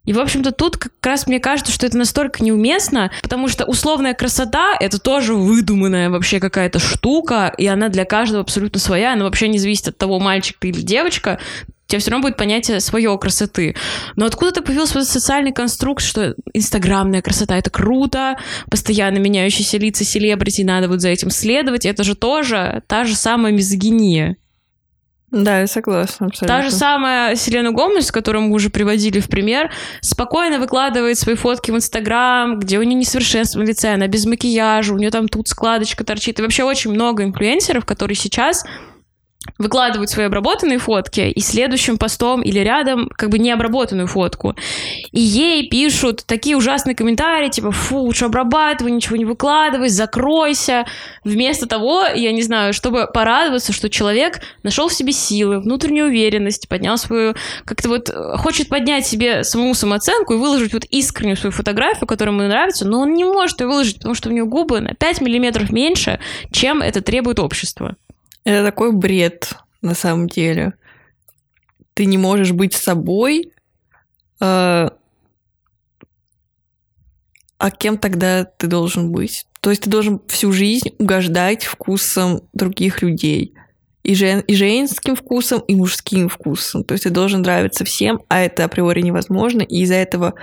И, 0.06 0.12
в 0.12 0.20
общем-то, 0.20 0.52
тут 0.52 0.76
как 0.76 0.94
раз 1.02 1.28
мне 1.28 1.40
кажется, 1.40 1.72
что 1.72 1.86
это 1.86 1.98
настолько 1.98 2.44
неуместно, 2.44 3.10
потому 3.22 3.48
что 3.48 3.64
условная 3.64 4.14
красота— 4.14 4.76
это 4.80 5.00
тоже 5.00 5.34
выдуманная 5.34 6.10
вообще 6.10 6.42
какая-то 6.42 6.80
штука, 6.80 7.54
и 7.58 7.68
она 7.68 7.88
для 7.88 8.04
каждого 8.04 8.42
абсолютно 8.42 8.82
своя, 8.82 9.14
она 9.14 9.24
вообще 9.24 9.48
не 9.48 9.60
зависит 9.60 9.88
от 9.88 9.98
того, 9.98 10.20
мальчик 10.20 10.58
ты 10.60 10.70
или 10.70 10.82
девочка, 10.82 11.40
тебя 11.94 12.00
все 12.00 12.12
равно 12.12 12.28
будет 12.28 12.38
понятие 12.38 12.80
своей 12.80 13.18
красоты. 13.18 13.76
Но 14.16 14.26
откуда-то 14.26 14.62
появился 14.64 14.96
вот 14.96 15.08
социальный 15.08 15.52
конструкт, 15.52 16.04
что 16.04 16.36
инстаграмная 16.54 17.22
красота— 17.22 17.58
это 17.58 17.70
круто, 17.70 18.38
постоянно 18.70 19.20
меняющиеся 19.20 19.78
лица 19.78 20.04
селебрити, 20.04 20.64
надо 20.64 20.88
вот 20.88 21.02
за 21.02 21.10
этим 21.10 21.30
следовать. 21.30 21.86
Это 21.86 22.04
же 22.04 22.16
тоже 22.16 22.82
та 22.88 23.04
же 23.04 23.16
самая 23.16 23.52
мизогиния. 23.52 24.38
Да, 25.30 25.62
я 25.62 25.68
согласна 25.68 26.28
абсолютно. 26.28 26.48
Та 26.48 26.62
же 26.62 26.70
самая 26.70 27.36
Селена 27.36 27.72
Гомес, 27.72 28.12
которую 28.12 28.44
мы 28.44 28.54
уже 28.54 28.70
приводили 28.70 29.20
в 29.20 29.28
пример, 29.30 29.72
спокойно 30.00 30.60
выкладывает 30.60 31.18
свои 31.18 31.36
фотки 31.36 31.72
в 31.72 31.76
Инстаграм, 31.76 32.60
где 32.60 32.78
у 32.78 32.84
нее 32.84 32.94
несовершенство 32.94 33.60
на 33.60 33.64
лице, 33.64 33.94
она 33.94 34.08
без 34.08 34.28
макияжа, 34.28 34.94
у 34.94 34.98
нее 34.98 35.10
там 35.10 35.28
тут 35.28 35.48
складочка 35.48 36.04
торчит. 36.04 36.38
И 36.38 36.44
вообще 36.44 36.64
очень 36.64 36.92
много 36.92 37.24
инфлюенсеров, 37.24 37.84
которые 37.84 38.16
сейчас 38.16 38.64
выкладывают 39.58 40.10
свои 40.10 40.26
обработанные 40.26 40.80
фотки 40.80 41.22
и 41.22 41.40
следующим 41.42 41.98
постом 41.98 42.42
или 42.42 42.60
рядом 42.60 43.10
как 43.10 43.30
бы 43.30 43.40
необработанную 43.40 44.08
фотку. 44.08 44.56
И 45.12 45.20
ей 45.20 45.70
пишут 45.70 46.24
такие 46.26 46.58
ужасные 46.58 46.96
комментарии, 46.96 47.50
типа, 47.50 47.72
фу, 47.72 48.00
лучше 48.00 48.26
обрабатывай, 48.26 48.92
ничего 48.92 49.16
не 49.16 49.26
выкладывай, 49.26 49.90
закройся. 49.90 50.86
Вместо 51.24 51.68
того, 51.68 52.06
я 52.06 52.32
не 52.32 52.42
знаю, 52.42 52.74
чтобы 52.74 53.08
порадоваться, 53.08 53.74
что 53.74 53.90
человек 53.90 54.42
нашел 54.64 54.88
в 54.88 54.94
себе 54.94 55.12
силы, 55.12 55.60
внутреннюю 55.60 56.08
уверенность, 56.08 56.68
поднял 56.68 56.98
свою, 56.98 57.36
как-то 57.66 57.90
вот 57.90 58.10
э, 58.10 58.38
хочет 58.38 58.70
поднять 58.70 59.06
себе 59.06 59.44
саму 59.44 59.74
самооценку 59.74 60.34
и 60.34 60.38
выложить 60.38 60.74
вот 60.74 60.86
искреннюю 60.86 61.38
свою 61.38 61.52
фотографию, 61.52 62.08
которая 62.08 62.36
ему 62.36 62.48
нравится, 62.48 62.88
но 62.88 63.02
он 63.02 63.14
не 63.14 63.24
может 63.24 63.62
ее 63.62 63.68
выложить, 63.68 63.98
потому 63.98 64.16
что 64.16 64.30
у 64.30 64.32
него 64.32 64.48
губы 64.48 64.80
на 64.80 64.94
5 64.94 65.22
миллиметров 65.22 65.72
меньше, 65.72 66.20
чем 66.52 66.82
это 66.82 67.02
требует 67.02 67.40
общество. 67.40 67.96
Это 68.44 68.64
такой 68.64 68.92
бред, 68.92 69.54
на 69.82 69.94
самом 69.94 70.28
деле. 70.28 70.74
Ты 71.94 72.06
не 72.06 72.18
можешь 72.18 72.52
быть 72.52 72.74
собой, 72.74 73.54
э, 74.40 74.90
а 77.58 77.72
кем 77.72 77.98
тогда 77.98 78.46
ты 78.46 78.68
должен 78.68 79.12
быть? 79.12 79.46
То 79.62 79.70
есть 79.70 79.84
ты 79.84 79.90
должен 79.90 80.22
всю 80.28 80.52
жизнь 80.52 80.90
угождать 81.00 81.64
вкусам 81.64 82.42
других 82.52 83.02
людей 83.02 83.56
и, 84.04 84.16
жен, 84.16 84.42
и 84.42 84.56
женским 84.56 85.16
вкусом, 85.16 85.62
и 85.68 85.76
мужским 85.76 86.28
вкусом. 86.30 86.84
То 86.84 86.94
есть 86.94 87.06
ты 87.06 87.10
должен 87.10 87.42
нравиться 87.42 87.86
всем, 87.86 88.20
а 88.28 88.42
это 88.42 88.66
априори 88.66 89.02
невозможно, 89.02 89.62
и 89.62 89.82
из-за 89.82 89.96
этого 89.96 90.34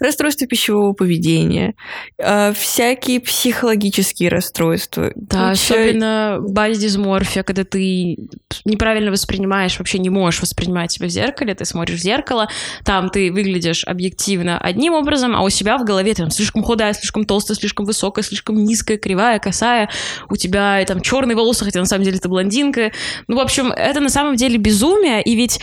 расстройства 0.00 0.46
пищевого 0.46 0.92
поведения, 0.92 1.74
э, 2.18 2.52
всякие 2.52 3.20
психологические 3.20 4.28
расстройства. 4.28 5.12
Да, 5.14 5.50
куча- 5.50 5.74
особенно 5.74 6.38
базисморфия, 6.40 7.42
когда 7.42 7.64
ты 7.64 8.16
неправильно 8.64 9.10
воспринимаешь, 9.10 9.78
вообще 9.78 9.98
не 9.98 10.10
можешь 10.10 10.42
воспринимать 10.42 10.92
себя 10.92 11.06
в 11.06 11.10
зеркале, 11.10 11.54
ты 11.54 11.64
смотришь 11.64 12.00
в 12.00 12.02
зеркало, 12.02 12.48
там 12.84 13.08
ты 13.08 13.32
выглядишь 13.32 13.84
объективно 13.84 14.58
одним 14.58 14.92
образом, 14.92 15.34
а 15.34 15.42
у 15.42 15.48
себя 15.48 15.78
в 15.78 15.84
голове 15.84 16.12
ты 16.12 16.22
там 16.22 16.30
слишком 16.30 16.62
худая, 16.62 16.92
слишком 16.92 17.24
толстая, 17.24 17.56
слишком 17.56 17.86
высокая, 17.86 18.22
слишком 18.22 18.62
низкая, 18.62 18.98
кривая, 18.98 19.38
косая, 19.38 19.88
у 20.28 20.36
тебя 20.36 20.84
там 20.86 21.00
черные 21.00 21.34
волосы, 21.34 21.64
хотя 21.64 21.80
на 21.80 21.86
самом 21.86 22.04
деле 22.04 22.18
ты 22.18 22.28
блондинка, 22.28 22.92
ну, 23.28 23.36
в 23.36 23.40
общем, 23.40 23.72
это 23.72 24.00
на 24.00 24.08
самом 24.08 24.36
деле 24.36 24.58
безумие, 24.58 25.22
и 25.22 25.34
ведь 25.34 25.60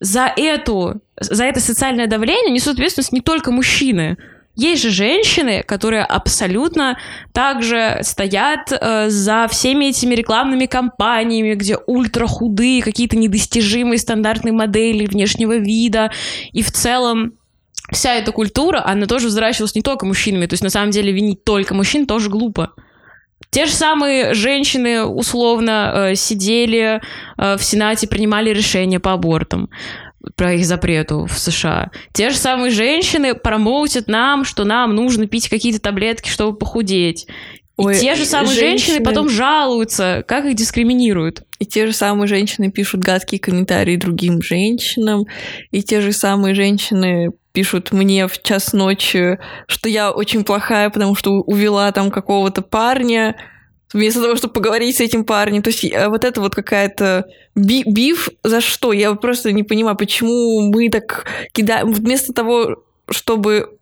за 0.00 0.32
эту, 0.36 1.00
за 1.18 1.44
это 1.44 1.60
социальное 1.60 2.06
давление 2.06 2.52
несут 2.52 2.74
ответственность 2.74 3.12
не 3.12 3.20
только 3.20 3.50
мужчины. 3.50 4.16
Есть 4.56 4.82
же 4.82 4.90
женщины, 4.90 5.64
которые 5.64 6.04
абсолютно 6.04 6.96
также 7.32 7.98
стоят 8.02 8.70
э, 8.70 9.08
за 9.08 9.48
всеми 9.48 9.86
этими 9.86 10.14
рекламными 10.14 10.66
кампаниями, 10.66 11.54
где 11.54 11.76
ультра 11.86 12.28
худые, 12.28 12.82
какие-то 12.82 13.16
недостижимые 13.16 13.98
стандартные 13.98 14.52
модели 14.52 15.06
внешнего 15.06 15.56
вида. 15.56 16.12
И 16.52 16.62
в 16.62 16.70
целом 16.70 17.32
вся 17.90 18.14
эта 18.14 18.30
культура, 18.30 18.80
она 18.84 19.06
тоже 19.06 19.26
взращивалась 19.26 19.74
не 19.74 19.82
только 19.82 20.06
мужчинами. 20.06 20.46
То 20.46 20.54
есть 20.54 20.62
на 20.62 20.70
самом 20.70 20.90
деле 20.90 21.12
винить 21.12 21.42
только 21.42 21.74
мужчин 21.74 22.06
тоже 22.06 22.30
глупо. 22.30 22.74
Те 23.54 23.66
же 23.66 23.72
самые 23.72 24.34
женщины 24.34 25.04
условно 25.04 25.92
э, 25.94 26.14
сидели 26.16 27.00
э, 27.38 27.56
в 27.56 27.62
Сенате, 27.62 28.08
принимали 28.08 28.50
решения 28.50 28.98
по 28.98 29.12
абортам 29.12 29.70
про 30.34 30.54
их 30.54 30.66
запрету 30.66 31.26
в 31.26 31.38
США. 31.38 31.92
Те 32.12 32.30
же 32.30 32.36
самые 32.36 32.72
женщины 32.72 33.36
промоутят 33.36 34.08
нам, 34.08 34.44
что 34.44 34.64
нам 34.64 34.96
нужно 34.96 35.28
пить 35.28 35.48
какие-то 35.48 35.78
таблетки, 35.78 36.28
чтобы 36.28 36.58
похудеть. 36.58 37.28
И 37.78 37.82
Ой, 37.82 37.94
те 37.96 38.16
же 38.16 38.24
самые 38.24 38.56
женщины... 38.56 38.94
женщины- 38.94 39.04
потом 39.04 39.28
жалуются, 39.28 40.24
как 40.26 40.46
их 40.46 40.56
дискриминируют. 40.56 41.44
И 41.60 41.64
те 41.64 41.86
же 41.86 41.92
самые 41.92 42.26
женщины 42.26 42.72
пишут 42.72 43.02
гадкие 43.02 43.38
комментарии 43.38 43.94
другим 43.94 44.42
женщинам, 44.42 45.26
и 45.70 45.80
те 45.84 46.00
же 46.00 46.10
самые 46.10 46.56
женщины 46.56 47.30
пишут 47.54 47.92
мне 47.92 48.26
в 48.26 48.42
час 48.42 48.72
ночи, 48.72 49.38
что 49.68 49.88
я 49.88 50.10
очень 50.10 50.44
плохая, 50.44 50.90
потому 50.90 51.14
что 51.14 51.40
увела 51.40 51.90
там 51.92 52.10
какого-то 52.10 52.60
парня. 52.62 53.36
вместо 53.92 54.20
того, 54.20 54.34
чтобы 54.34 54.54
поговорить 54.54 54.96
с 54.96 55.00
этим 55.00 55.24
парнем. 55.24 55.62
То 55.62 55.70
есть 55.70 55.84
э, 55.84 56.08
вот 56.08 56.24
это 56.24 56.40
вот 56.40 56.54
какая-то 56.54 57.26
би 57.54 57.84
биф 57.86 58.28
за 58.42 58.60
что? 58.60 58.92
Я 58.92 59.14
просто 59.14 59.52
не 59.52 59.62
понимаю, 59.62 59.96
почему 59.96 60.68
мы 60.68 60.90
так 60.90 61.26
кидаем... 61.52 61.92
Вместо 61.92 62.32
того, 62.32 62.82
чтобы 63.08 63.78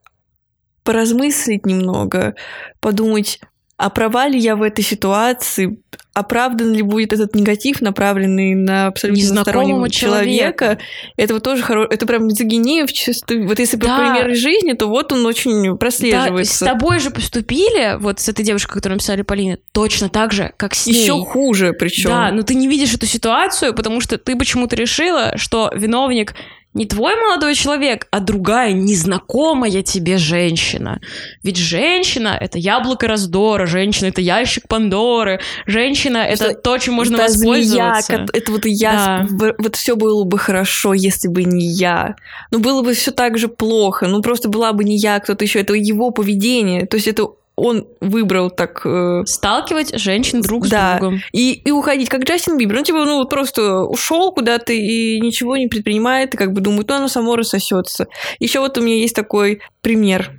поразмыслить 0.85 1.64
немного, 1.64 2.35
подумать, 2.80 3.40
а 3.82 3.90
права 3.90 4.28
ли 4.28 4.38
я 4.38 4.54
в 4.54 4.62
этой 4.62 4.84
ситуации, 4.84 5.76
оправдан 6.14 6.72
ли 6.72 6.82
будет 6.82 7.12
этот 7.12 7.34
негатив, 7.34 7.80
направленный 7.80 8.54
на 8.54 8.86
абсолютно 8.86 9.20
незнакомого 9.20 9.90
человека. 9.90 10.64
человека. 10.64 10.78
Это 11.16 11.34
вот 11.34 11.42
тоже 11.42 11.64
хорошо, 11.64 11.88
это 11.90 12.06
прям 12.06 12.28
мизогиния 12.28 12.86
в 12.86 12.92
чистую. 12.92 13.48
Вот 13.48 13.58
если 13.58 13.76
да. 13.78 13.98
пример 13.98 14.30
из 14.30 14.38
жизни, 14.38 14.74
то 14.74 14.86
вот 14.86 15.10
он 15.10 15.26
очень 15.26 15.76
прослеживается. 15.78 16.64
Да, 16.64 16.70
с 16.70 16.74
тобой 16.74 17.00
же 17.00 17.10
поступили, 17.10 17.96
вот 17.98 18.20
с 18.20 18.28
этой 18.28 18.44
девушкой, 18.44 18.74
которую 18.74 18.98
написали 18.98 19.22
Полине, 19.22 19.58
точно 19.72 20.08
так 20.08 20.32
же, 20.32 20.52
как 20.56 20.76
с 20.76 20.86
ней. 20.86 21.02
Еще 21.02 21.14
хуже 21.24 21.72
причем. 21.72 22.10
Да, 22.10 22.30
но 22.30 22.42
ты 22.42 22.54
не 22.54 22.68
видишь 22.68 22.94
эту 22.94 23.06
ситуацию, 23.06 23.74
потому 23.74 24.00
что 24.00 24.16
ты 24.16 24.36
почему-то 24.36 24.76
решила, 24.76 25.32
что 25.38 25.72
виновник 25.74 26.36
не 26.74 26.87
твой 26.87 27.16
молодой 27.16 27.54
человек, 27.54 28.06
а 28.11 28.20
другая 28.20 28.72
незнакомая 28.72 29.82
тебе 29.82 30.16
женщина. 30.16 31.00
Ведь 31.42 31.56
женщина— 31.56 32.37
это 32.40 32.58
яблоко 32.58 33.06
раздора, 33.06 33.66
женщина— 33.66 34.06
это 34.08 34.20
ящик 34.20 34.68
Пандоры, 34.68 35.40
женщина— 35.66 36.16
это, 36.18 36.46
это 36.46 36.61
то, 36.61 36.78
чем 36.78 36.94
можно 36.94 37.16
это 37.16 37.24
воспользоваться. 37.24 38.12
Змея, 38.12 38.26
это 38.32 38.52
вот 38.52 38.64
я, 38.64 39.26
да. 39.30 39.54
вот 39.58 39.76
все 39.76 39.96
было 39.96 40.24
бы 40.24 40.38
хорошо, 40.38 40.94
если 40.94 41.28
бы 41.28 41.44
не 41.44 41.66
я. 41.66 42.16
Ну, 42.50 42.58
было 42.58 42.82
бы 42.82 42.94
все 42.94 43.11
так 43.11 43.38
же 43.38 43.48
плохо, 43.48 44.06
ну, 44.06 44.22
просто 44.22 44.48
была 44.48 44.72
бы 44.72 44.85
не 44.85 44.96
я, 44.96 45.20
кто-то 45.20 45.44
еще, 45.44 45.61
это 45.61 45.74
его 45.74 46.11
поведение, 46.11 46.87
то 46.87 46.96
есть 46.96 47.06
это 47.06 47.28
он 47.54 47.86
выбрал 48.00 48.50
так... 48.50 48.82
Э... 48.84 49.22
Сталкивать 49.26 49.98
женщин 49.98 50.40
друг 50.40 50.68
да, 50.68 50.96
с 50.96 51.00
другом. 51.00 51.20
И, 51.32 51.52
и 51.52 51.70
уходить, 51.70 52.08
как 52.08 52.24
Джастин 52.24 52.56
Бибер. 52.56 52.76
Ну, 52.76 52.82
типа, 52.82 53.04
ну, 53.04 53.24
просто 53.26 53.82
ушел 53.82 54.32
куда-то 54.32 54.72
и 54.72 55.20
ничего 55.20 55.56
не 55.56 55.68
предпринимает, 55.68 56.34
и 56.34 56.36
как 56.36 56.52
бы 56.52 56.60
думает, 56.60 56.88
ну, 56.88 56.94
оно 56.94 57.08
само 57.08 57.36
рассосется. 57.36 58.06
Еще 58.40 58.60
вот 58.60 58.78
у 58.78 58.82
меня 58.82 58.96
есть 58.96 59.14
такой 59.14 59.60
пример 59.80 60.32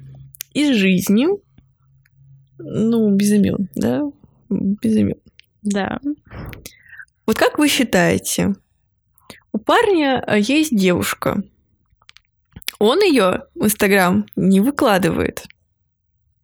из 0.54 0.76
жизни. 0.76 1.28
Ну, 2.58 3.12
без 3.12 3.32
имен, 3.32 3.70
да? 3.76 4.02
Без 4.50 4.96
имен. 4.96 5.18
Да. 5.62 6.00
Вот 7.26 7.38
как 7.38 7.58
вы 7.58 7.68
считаете, 7.70 8.56
у 9.52 9.60
парня 9.60 10.24
э, 10.26 10.40
есть 10.40 10.76
девушка. 10.76 11.44
Он 12.80 13.02
ее 13.02 13.44
в 13.56 13.66
Инстаграм 13.66 14.26
не 14.36 14.60
выкладывает. 14.60 15.44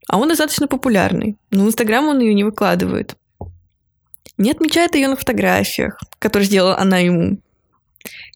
А 0.09 0.17
он 0.17 0.27
достаточно 0.27 0.67
популярный, 0.67 1.37
но 1.51 1.65
в 1.65 1.67
Инстаграм 1.67 2.07
он 2.07 2.19
ее 2.19 2.33
не 2.33 2.43
выкладывает. 2.43 3.15
Не 4.39 4.49
отмечает 4.49 4.95
ее 4.95 5.07
на 5.07 5.15
фотографиях, 5.15 5.99
которые 6.17 6.47
сделала 6.47 6.75
она 6.79 6.97
ему. 6.97 7.37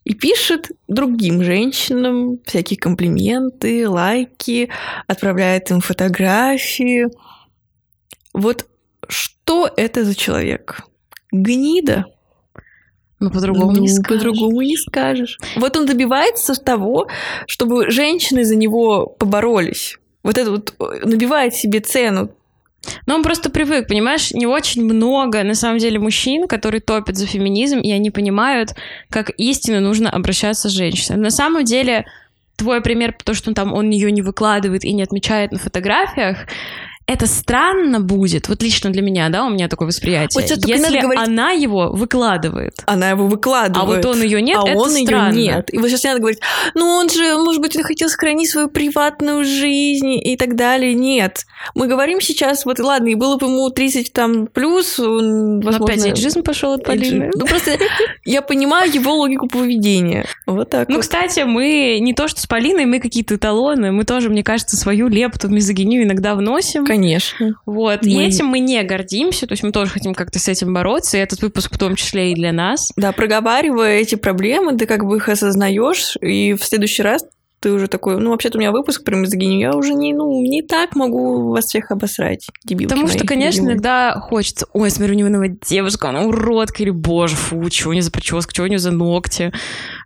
И 0.04 0.14
пишет 0.14 0.70
другим 0.86 1.42
женщинам 1.42 2.38
всякие 2.44 2.78
комплименты, 2.78 3.88
лайки, 3.88 4.70
отправляет 5.08 5.72
им 5.72 5.80
фотографии. 5.80 7.08
Вот 8.32 8.66
что 9.08 9.68
это 9.76 10.04
за 10.04 10.14
человек? 10.14 10.82
Гнида. 11.32 12.04
Ну, 13.18 13.32
по-другому 13.32 13.72
ну, 13.72 13.80
не 13.80 13.88
скажешь. 13.88 14.22
По-другому 14.22 14.62
не 14.62 14.76
скажешь. 14.76 15.38
Вот 15.56 15.76
он 15.76 15.86
добивается 15.86 16.54
того, 16.54 17.08
чтобы 17.48 17.90
женщины 17.90 18.44
за 18.44 18.54
него 18.54 19.06
поборолись 19.06 19.98
вот 20.24 20.38
это 20.38 20.50
вот 20.50 20.74
э, 20.80 21.06
набивает 21.06 21.54
себе 21.54 21.80
цену. 21.80 22.30
Но 23.06 23.14
он 23.14 23.22
просто 23.22 23.50
привык, 23.50 23.88
понимаешь, 23.88 24.32
не 24.32 24.46
очень 24.46 24.84
много, 24.84 25.42
на 25.42 25.54
самом 25.54 25.78
деле, 25.78 25.98
мужчин, 25.98 26.48
которые 26.48 26.80
топят 26.80 27.16
за 27.16 27.26
феминизм, 27.26 27.78
и 27.78 27.90
они 27.92 28.10
понимают, 28.10 28.74
как 29.08 29.30
истинно 29.38 29.80
нужно 29.80 30.10
обращаться 30.10 30.68
с 30.68 30.72
женщиной. 30.72 31.18
На 31.18 31.30
самом 31.30 31.64
деле, 31.64 32.04
твой 32.56 32.82
пример, 32.82 33.16
то, 33.24 33.32
что 33.34 33.54
там 33.54 33.72
он 33.72 33.90
ее 33.90 34.12
не 34.12 34.22
выкладывает 34.22 34.84
и 34.84 34.92
не 34.92 35.02
отмечает 35.02 35.52
на 35.52 35.58
фотографиях, 35.58 36.46
это 37.06 37.26
странно 37.26 38.00
будет, 38.00 38.48
вот 38.48 38.62
лично 38.62 38.90
для 38.90 39.02
меня, 39.02 39.28
да, 39.28 39.44
у 39.44 39.50
меня 39.50 39.68
такое 39.68 39.88
восприятие, 39.88 40.42
вот 40.42 40.66
если 40.66 41.00
говорить... 41.00 41.28
она 41.28 41.50
его 41.50 41.90
выкладывает. 41.90 42.82
Она 42.86 43.10
его 43.10 43.26
выкладывает. 43.26 43.76
А 43.76 43.84
вот 43.84 44.16
он 44.16 44.22
ее 44.22 44.40
нет, 44.40 44.58
а 44.64 44.68
это 44.68 44.78
он 44.78 44.90
странно. 44.90 45.34
ее 45.34 45.52
нет. 45.52 45.72
И 45.72 45.78
вот 45.78 45.88
сейчас 45.88 46.04
не 46.04 46.10
надо 46.10 46.20
говорить, 46.20 46.40
ну 46.74 46.86
он 46.86 47.10
же, 47.10 47.36
может 47.36 47.60
быть, 47.60 47.76
он 47.76 47.82
хотел 47.82 48.08
сохранить 48.08 48.48
свою 48.48 48.68
приватную 48.68 49.44
жизнь 49.44 50.14
и 50.14 50.36
так 50.36 50.56
далее. 50.56 50.94
Нет. 50.94 51.44
Мы 51.74 51.88
говорим 51.88 52.20
сейчас, 52.22 52.64
вот 52.64 52.78
ладно, 52.78 53.08
и 53.08 53.14
было 53.14 53.36
бы 53.36 53.46
ему 53.46 53.68
30 53.68 54.12
там 54.12 54.46
плюс, 54.46 54.98
он, 54.98 55.60
возможно... 55.60 55.78
Но 55.78 55.84
опять 55.84 56.06
эйджизм 56.06 56.42
пошел 56.42 56.72
от 56.72 56.84
Полины. 56.84 57.30
Ну 57.34 57.44
просто 57.44 57.78
я 58.24 58.40
понимаю 58.40 58.90
его 58.90 59.14
логику 59.14 59.46
поведения. 59.46 60.24
Вот 60.46 60.70
так 60.70 60.88
Ну, 60.88 61.00
кстати, 61.00 61.40
мы 61.40 61.98
не 62.00 62.14
то 62.14 62.28
что 62.28 62.40
с 62.40 62.46
Полиной, 62.46 62.86
мы 62.86 62.98
какие-то 62.98 63.36
эталоны, 63.36 63.92
мы 63.92 64.04
тоже, 64.04 64.30
мне 64.30 64.42
кажется, 64.42 64.76
свою 64.76 65.08
лепту 65.08 65.48
в 65.48 65.50
мизогинию 65.50 66.04
иногда 66.04 66.34
вносим. 66.34 66.84
Конечно. 66.94 67.54
Вот. 67.66 68.02
Мы... 68.02 68.08
И 68.08 68.26
этим 68.26 68.46
мы 68.46 68.60
не 68.60 68.82
гордимся, 68.84 69.46
то 69.46 69.52
есть 69.52 69.64
мы 69.64 69.72
тоже 69.72 69.90
хотим 69.90 70.14
как-то 70.14 70.38
с 70.38 70.48
этим 70.48 70.72
бороться, 70.72 71.16
и 71.16 71.20
этот 71.20 71.42
выпуск 71.42 71.74
в 71.74 71.78
том 71.78 71.96
числе 71.96 72.32
и 72.32 72.34
для 72.34 72.52
нас. 72.52 72.92
Да, 72.96 73.10
проговаривая 73.12 73.98
эти 73.98 74.14
проблемы, 74.14 74.76
ты 74.76 74.86
как 74.86 75.04
бы 75.04 75.16
их 75.16 75.28
осознаешь, 75.28 76.16
и 76.20 76.54
в 76.54 76.64
следующий 76.64 77.02
раз 77.02 77.24
ты 77.58 77.72
уже 77.72 77.88
такой, 77.88 78.20
ну, 78.20 78.30
вообще-то 78.30 78.58
у 78.58 78.60
меня 78.60 78.72
выпуск 78.72 79.04
про 79.04 79.16
мизогинию, 79.16 79.58
я 79.58 79.74
уже 79.74 79.94
не, 79.94 80.12
ну, 80.12 80.42
не 80.42 80.60
так 80.62 80.94
могу 80.94 81.50
вас 81.50 81.64
всех 81.64 81.90
обосрать, 81.90 82.46
дебилки 82.62 82.90
Потому 82.90 83.08
мои, 83.08 83.16
что, 83.16 83.26
конечно, 83.26 83.60
любимые. 83.60 83.72
иногда 83.72 84.20
хочется, 84.20 84.66
ой, 84.74 84.90
смотрю, 84.90 85.14
невинного 85.14 85.48
девушка, 85.48 86.10
она 86.10 86.24
уродка, 86.24 86.82
или, 86.82 86.90
боже, 86.90 87.36
фу, 87.36 87.68
чего 87.70 87.90
у 87.90 87.92
нее 87.94 88.02
за 88.02 88.10
прическа, 88.10 88.52
чего 88.52 88.66
у 88.66 88.68
нее 88.68 88.78
за 88.78 88.90
ногти. 88.90 89.50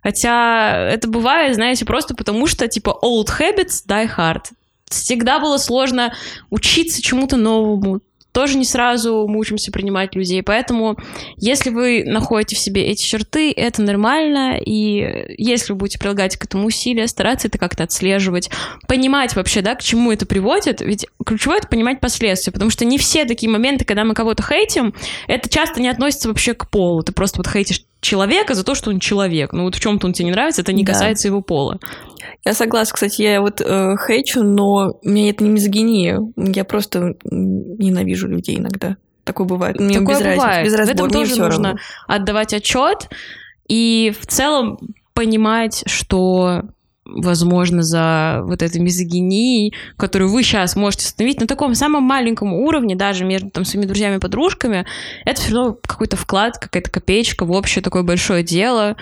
Хотя 0.01 0.89
это 0.89 1.09
бывает, 1.09 1.55
знаете, 1.55 1.83
просто 1.83 2.15
потому 2.15 2.47
что, 2.47 2.67
типа, 2.69 2.97
old 3.03 3.27
habits 3.39 3.83
die 3.85 4.09
hard 4.17 4.43
всегда 4.89 5.39
было 5.39 5.57
сложно 5.57 6.13
учиться 6.49 7.01
чему-то 7.01 7.37
новому. 7.37 8.01
Тоже 8.31 8.59
не 8.59 8.65
сразу 8.65 9.25
мы 9.27 9.39
учимся 9.39 9.71
принимать 9.71 10.13
людей. 10.13 10.43
Поэтому, 10.43 10.97
если 11.37 11.71
вы 11.71 12.03
находите 12.05 12.55
в 12.55 12.59
себе 12.59 12.85
эти 12.85 13.03
черты, 13.03 13.51
это 13.51 13.81
нормально. 13.81 14.59
И 14.63 15.35
если 15.39 15.73
вы 15.73 15.79
будете 15.79 15.97
прилагать 15.97 16.37
к 16.37 16.45
этому 16.45 16.67
усилия, 16.67 17.07
стараться 17.07 17.47
это 17.47 17.57
как-то 17.57 17.83
отслеживать, 17.83 18.51
понимать 18.87 19.35
вообще, 19.35 19.61
да, 19.61 19.73
к 19.73 19.81
чему 19.81 20.11
это 20.11 20.27
приводит. 20.27 20.79
Ведь 20.81 21.07
ключевое 21.25 21.57
это 21.57 21.67
понимать 21.67 21.99
последствия. 21.99 22.53
Потому 22.53 22.69
что 22.69 22.85
не 22.85 22.99
все 22.99 23.25
такие 23.25 23.49
моменты, 23.49 23.83
когда 23.83 24.03
мы 24.03 24.13
кого-то 24.13 24.43
хейтим, 24.43 24.93
это 25.27 25.49
часто 25.49 25.81
не 25.81 25.89
относится 25.89 26.27
вообще 26.27 26.53
к 26.53 26.69
полу. 26.69 27.01
Ты 27.01 27.11
просто 27.13 27.39
вот 27.39 27.47
хейтишь 27.47 27.83
человека 28.01 28.53
за 28.53 28.63
то, 28.63 28.75
что 28.75 28.89
он 28.89 28.99
человек. 28.99 29.53
Ну 29.53 29.63
вот 29.63 29.75
в 29.75 29.79
чем-то 29.79 30.07
он 30.07 30.13
тебе 30.13 30.25
не 30.25 30.31
нравится, 30.31 30.61
это 30.61 30.73
не 30.73 30.83
да. 30.83 30.93
касается 30.93 31.27
его 31.27 31.41
пола. 31.41 31.79
Я 32.45 32.53
согласна, 32.53 32.93
кстати, 32.93 33.21
я 33.21 33.41
вот 33.41 33.61
э, 33.61 33.95
хейчу, 34.07 34.43
но 34.43 34.93
у 35.01 35.09
меня 35.09 35.29
это 35.29 35.43
не 35.43 35.49
мизогиния. 35.49 36.19
Я 36.35 36.63
просто 36.63 37.15
ненавижу 37.23 38.27
людей 38.27 38.57
иногда. 38.57 38.95
Такое 39.23 39.45
бывает. 39.45 39.79
Мне 39.79 39.99
Такое 39.99 40.15
без 40.15 40.19
бывает. 40.19 40.39
разницы, 40.39 40.63
без 40.65 40.73
разбора. 40.73 40.85
В 40.85 40.95
этом 40.95 41.11
тоже 41.11 41.41
нужно 41.41 41.63
равно. 41.69 41.79
отдавать 42.07 42.53
отчет 42.53 43.09
и 43.67 44.13
в 44.19 44.25
целом 44.25 44.79
понимать, 45.13 45.83
что 45.85 46.63
возможно, 47.15 47.83
за 47.83 48.41
вот 48.43 48.61
этой 48.61 48.81
мизогинией, 48.81 49.73
которую 49.97 50.31
вы 50.31 50.43
сейчас 50.43 50.75
можете 50.75 51.05
остановить 51.05 51.39
на 51.39 51.47
таком 51.47 51.75
самом 51.75 52.03
маленьком 52.03 52.53
уровне, 52.53 52.95
даже 52.95 53.25
между 53.25 53.49
там, 53.49 53.65
своими 53.65 53.85
друзьями 53.85 54.17
и 54.17 54.19
подружками, 54.19 54.85
это 55.25 55.41
все 55.41 55.53
равно 55.53 55.77
какой-то 55.81 56.17
вклад, 56.17 56.57
какая-то 56.57 56.91
копеечка 56.91 57.45
в 57.45 57.51
общее 57.51 57.83
такое 57.83 58.03
большое 58.03 58.43
дело, 58.43 58.95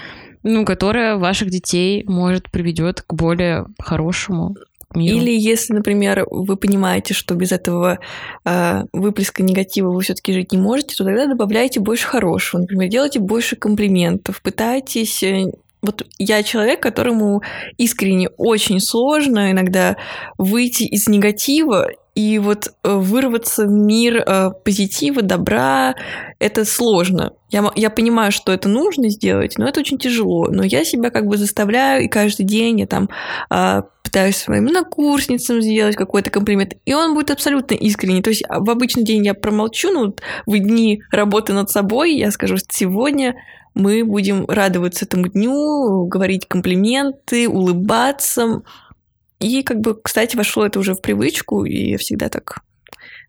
ну, 0.44 0.66
которое 0.66 1.18
ваших 1.18 1.50
детей, 1.50 2.04
может, 2.08 2.50
приведет 2.52 3.02
к 3.02 3.14
более 3.14 3.66
хорошему 3.80 4.56
миру. 4.96 5.18
Или 5.18 5.32
если, 5.32 5.74
например, 5.74 6.26
вы 6.30 6.56
понимаете, 6.56 7.14
что 7.14 7.36
без 7.36 7.52
этого 7.52 8.00
э, 8.46 8.84
выплеска 8.94 9.44
негатива 9.44 9.92
вы 9.92 10.02
все-таки 10.02 10.34
жить 10.34 10.52
не 10.52 10.58
можете, 10.58 10.96
то 10.96 11.04
тогда 11.04 11.28
добавляйте 11.28 11.80
больше 11.80 12.08
хорошего. 12.08 12.62
Например, 12.62 12.90
делайте 12.90 13.20
больше 13.20 13.56
комплиментов, 13.56 14.42
пытайтесь 14.42 15.22
э, 15.24 15.52
вот 15.82 16.06
я 16.18 16.44
человек, 16.44 16.82
которому 16.82 17.42
искренне 17.78 18.30
очень 18.38 18.80
сложно 18.80 19.52
иногда 19.52 19.98
выйти 20.38 20.84
из 20.84 21.08
негатива 21.08 21.90
и 22.18 22.40
вот 22.40 22.74
э, 22.84 22.94
вырваться 22.96 23.66
в 23.66 23.70
мир 23.70 24.24
э, 24.26 24.50
позитива, 24.66 25.22
добра, 25.22 25.94
это 26.40 26.66
сложно. 26.66 27.34
Я, 27.52 27.72
я 27.76 27.92
понимаю, 27.92 28.32
что 28.32 28.52
это 28.52 28.68
нужно 28.68 29.10
сделать, 29.10 29.60
но 29.60 29.68
это 29.68 29.82
очень 29.82 30.00
тяжело. 30.00 30.48
Но 30.50 30.64
я 30.64 30.84
себя 30.84 31.12
как 31.12 31.28
бы 31.28 31.38
заставляю, 31.38 32.06
и 32.06 32.08
каждый 32.08 32.44
день 32.44 32.80
я 32.80 32.88
там 32.88 33.10
э, 33.52 33.84
пытаюсь 34.08 34.38
своим 34.38 34.66
накурсницам 34.66 35.62
сделать 35.62 35.98
какой-то 35.98 36.30
комплимент, 36.30 36.76
и 36.86 36.94
он 36.94 37.14
будет 37.14 37.30
абсолютно 37.30 37.74
искренний. 37.76 38.22
То 38.22 38.30
есть 38.30 38.44
а, 38.48 38.62
в 38.62 38.70
обычный 38.70 39.04
день 39.04 39.26
я 39.26 39.34
промолчу, 39.34 39.92
но 39.92 40.14
в 40.46 40.58
дни 40.58 41.04
работы 41.12 41.52
над 41.52 41.70
собой 41.70 42.14
я 42.14 42.32
скажу, 42.32 42.56
сегодня 42.70 43.36
мы 43.74 44.06
будем 44.06 44.46
радоваться 44.46 45.04
этому 45.04 45.28
дню, 45.28 46.06
говорить 46.06 46.48
комплименты, 46.48 47.50
улыбаться. 47.50 48.64
И 49.40 49.62
как 49.62 49.82
бы, 49.82 50.00
кстати, 50.02 50.38
вошло 50.38 50.66
это 50.66 50.80
уже 50.80 50.94
в 50.94 51.02
привычку, 51.02 51.66
и 51.66 51.92
я 51.92 51.98
всегда 51.98 52.30
так 52.30 52.62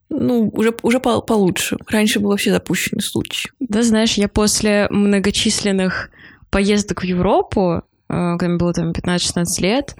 ну, 0.09 0.49
уже, 0.55 0.73
уже 0.83 1.01
по 1.01 1.21
получше. 1.21 1.77
Раньше 1.89 2.21
был 2.21 2.31
вообще 2.31 2.53
запущенный 2.53 3.03
случай. 3.03 3.51
Да, 3.59 3.83
знаешь, 3.83 4.15
я 4.15 4.29
после 4.29 4.87
многочисленных 4.91 6.11
поездок 6.51 7.03
в 7.03 7.05
Европу, 7.05 7.83
э, 7.83 7.83
когда 8.09 8.49
мне 8.49 8.57
было 8.59 8.73
там 8.73 8.93
15-16 8.93 9.45
лет, 9.61 9.97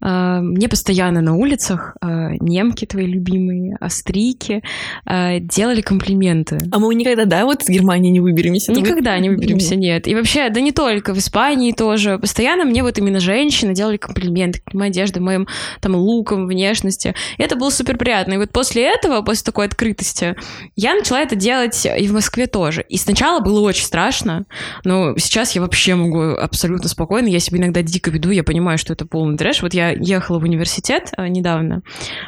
мне 0.00 0.68
постоянно 0.68 1.20
на 1.20 1.36
улицах 1.36 1.96
а, 2.00 2.30
немки 2.40 2.86
твои 2.86 3.06
любимые, 3.06 3.76
австрийки 3.80 4.62
а, 5.04 5.38
делали 5.38 5.80
комплименты. 5.80 6.58
А 6.72 6.78
мы 6.78 6.94
никогда, 6.94 7.24
да, 7.24 7.44
вот 7.44 7.62
с 7.62 7.68
Германии 7.68 8.10
не 8.10 8.20
выберемся? 8.20 8.72
Никогда 8.72 9.18
не 9.18 9.28
выберемся, 9.28 9.76
нет. 9.76 10.08
И 10.08 10.14
вообще, 10.14 10.48
да 10.50 10.60
не 10.60 10.72
только, 10.72 11.14
в 11.14 11.18
Испании 11.18 11.72
тоже. 11.72 12.18
Постоянно 12.18 12.64
мне 12.64 12.82
вот 12.82 12.98
именно 12.98 13.20
женщины 13.20 13.74
делали 13.74 13.96
комплименты 13.96 14.60
к 14.64 14.74
моей 14.74 14.90
одежде, 14.90 15.20
моим 15.20 15.46
там 15.80 15.94
лукам, 15.94 16.46
внешности. 16.46 17.14
И 17.38 17.42
это 17.42 17.56
было 17.56 17.70
супер 17.70 17.98
приятно. 17.98 18.34
И 18.34 18.36
вот 18.38 18.50
после 18.50 18.84
этого, 18.84 19.22
после 19.22 19.44
такой 19.44 19.66
открытости, 19.66 20.36
я 20.76 20.94
начала 20.94 21.20
это 21.20 21.36
делать 21.36 21.86
и 21.86 22.08
в 22.08 22.12
Москве 22.12 22.46
тоже. 22.46 22.84
И 22.88 22.96
сначала 22.96 23.40
было 23.40 23.60
очень 23.60 23.84
страшно, 23.84 24.46
но 24.84 25.16
сейчас 25.18 25.52
я 25.52 25.60
вообще 25.60 25.94
могу 25.94 26.20
абсолютно 26.20 26.88
спокойно. 26.88 27.28
Я 27.28 27.38
себя 27.38 27.58
иногда 27.58 27.82
дико 27.82 28.10
веду, 28.10 28.30
я 28.30 28.44
понимаю, 28.44 28.78
что 28.78 28.92
это 28.92 29.06
полный 29.06 29.36
трэш. 29.36 29.62
Вот 29.62 29.74
я 29.74 29.89
ехала 29.92 30.38
в 30.38 30.44
университет 30.44 31.12
а, 31.16 31.28
недавно, 31.28 31.82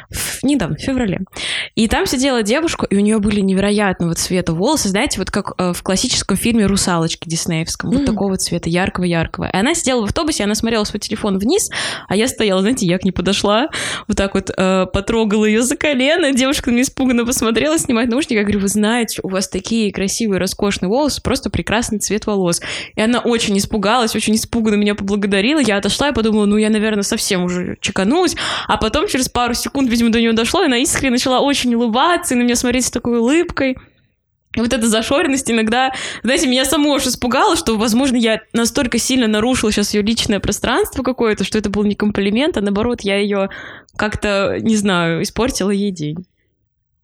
в, 0.09 0.43
недавно, 0.43 0.75
в 0.75 0.81
феврале, 0.81 1.21
и 1.75 1.87
там 1.87 2.05
сидела 2.05 2.43
девушка, 2.43 2.85
и 2.89 2.95
у 2.95 2.99
нее 2.99 3.19
были 3.19 3.41
невероятного 3.41 4.13
цвета 4.15 4.53
волосы, 4.53 4.89
знаете, 4.89 5.19
вот 5.19 5.31
как 5.31 5.53
э, 5.57 5.73
в 5.73 5.81
классическом 5.83 6.37
фильме 6.37 6.65
«Русалочки» 6.65 7.27
диснеевском, 7.27 7.89
mm. 7.89 7.97
вот 7.97 8.05
такого 8.05 8.37
цвета, 8.37 8.69
яркого-яркого. 8.69 9.45
И 9.45 9.55
она 9.55 9.73
сидела 9.73 10.01
в 10.01 10.05
автобусе, 10.05 10.43
она 10.43 10.55
смотрела 10.55 10.83
свой 10.83 10.99
телефон 10.99 11.37
вниз, 11.37 11.69
а 12.07 12.15
я 12.15 12.27
стояла, 12.27 12.61
знаете, 12.61 12.85
я 12.85 12.97
к 12.97 13.03
ней 13.03 13.11
подошла, 13.11 13.69
вот 14.07 14.17
так 14.17 14.35
вот 14.35 14.51
э, 14.55 14.85
потрогала 14.91 15.45
ее 15.45 15.61
за 15.61 15.75
колено, 15.75 16.31
девушка 16.33 16.69
на 16.69 16.75
меня 16.75 16.83
испуганно 16.83 17.25
посмотрела, 17.25 17.77
снимать 17.77 18.09
наушники, 18.09 18.33
я 18.33 18.43
говорю, 18.43 18.59
вы 18.59 18.67
знаете, 18.67 19.19
у 19.23 19.29
вас 19.29 19.47
такие 19.47 19.91
красивые, 19.91 20.39
роскошные 20.39 20.89
волосы, 20.89 21.21
просто 21.21 21.49
прекрасный 21.49 21.99
цвет 21.99 22.25
волос. 22.25 22.61
И 22.95 23.01
она 23.01 23.19
очень 23.19 23.57
испугалась, 23.57 24.15
очень 24.15 24.35
испуганно 24.35 24.75
меня 24.75 24.95
поблагодарила, 24.95 25.59
я 25.59 25.77
отошла 25.77 26.09
и 26.09 26.13
подумала, 26.13 26.45
ну, 26.45 26.57
я, 26.57 26.69
наверное, 26.69 27.03
совсем 27.03 27.43
уже 27.43 27.52
уже 27.53 27.77
чеканулась, 27.79 28.35
а 28.67 28.77
потом 28.77 29.07
через 29.07 29.29
пару 29.29 29.53
секунд, 29.53 29.89
видимо, 29.89 30.11
до 30.11 30.19
нее 30.19 30.33
дошло, 30.33 30.63
и 30.63 30.65
она 30.65 30.77
искренне 30.77 31.11
начала 31.11 31.39
очень 31.39 31.73
улыбаться 31.75 32.33
и 32.33 32.37
на 32.37 32.43
меня 32.43 32.55
смотреть 32.55 32.85
с 32.85 32.91
такой 32.91 33.19
улыбкой. 33.19 33.77
И 34.55 34.61
вот 34.61 34.71
эта 34.71 34.87
зашоренность 34.87 35.49
иногда, 35.49 35.93
знаете, 36.21 36.47
меня 36.47 36.63
само 36.65 36.93
уж 36.93 37.07
испугало, 37.07 37.55
что, 37.55 37.75
возможно, 37.75 38.17
я 38.17 38.41
настолько 38.53 38.99
сильно 38.99 39.27
нарушила 39.27 39.71
сейчас 39.71 39.93
ее 39.95 40.03
личное 40.03 40.39
пространство 40.39 41.01
какое-то, 41.01 41.43
что 41.43 41.57
это 41.57 41.69
был 41.69 41.83
не 41.83 41.95
комплимент, 41.95 42.55
а 42.57 42.61
наоборот, 42.61 43.01
я 43.01 43.17
ее 43.17 43.49
как-то, 43.97 44.57
не 44.59 44.75
знаю, 44.75 45.23
испортила 45.23 45.71
ей 45.71 45.91
день. 45.91 46.25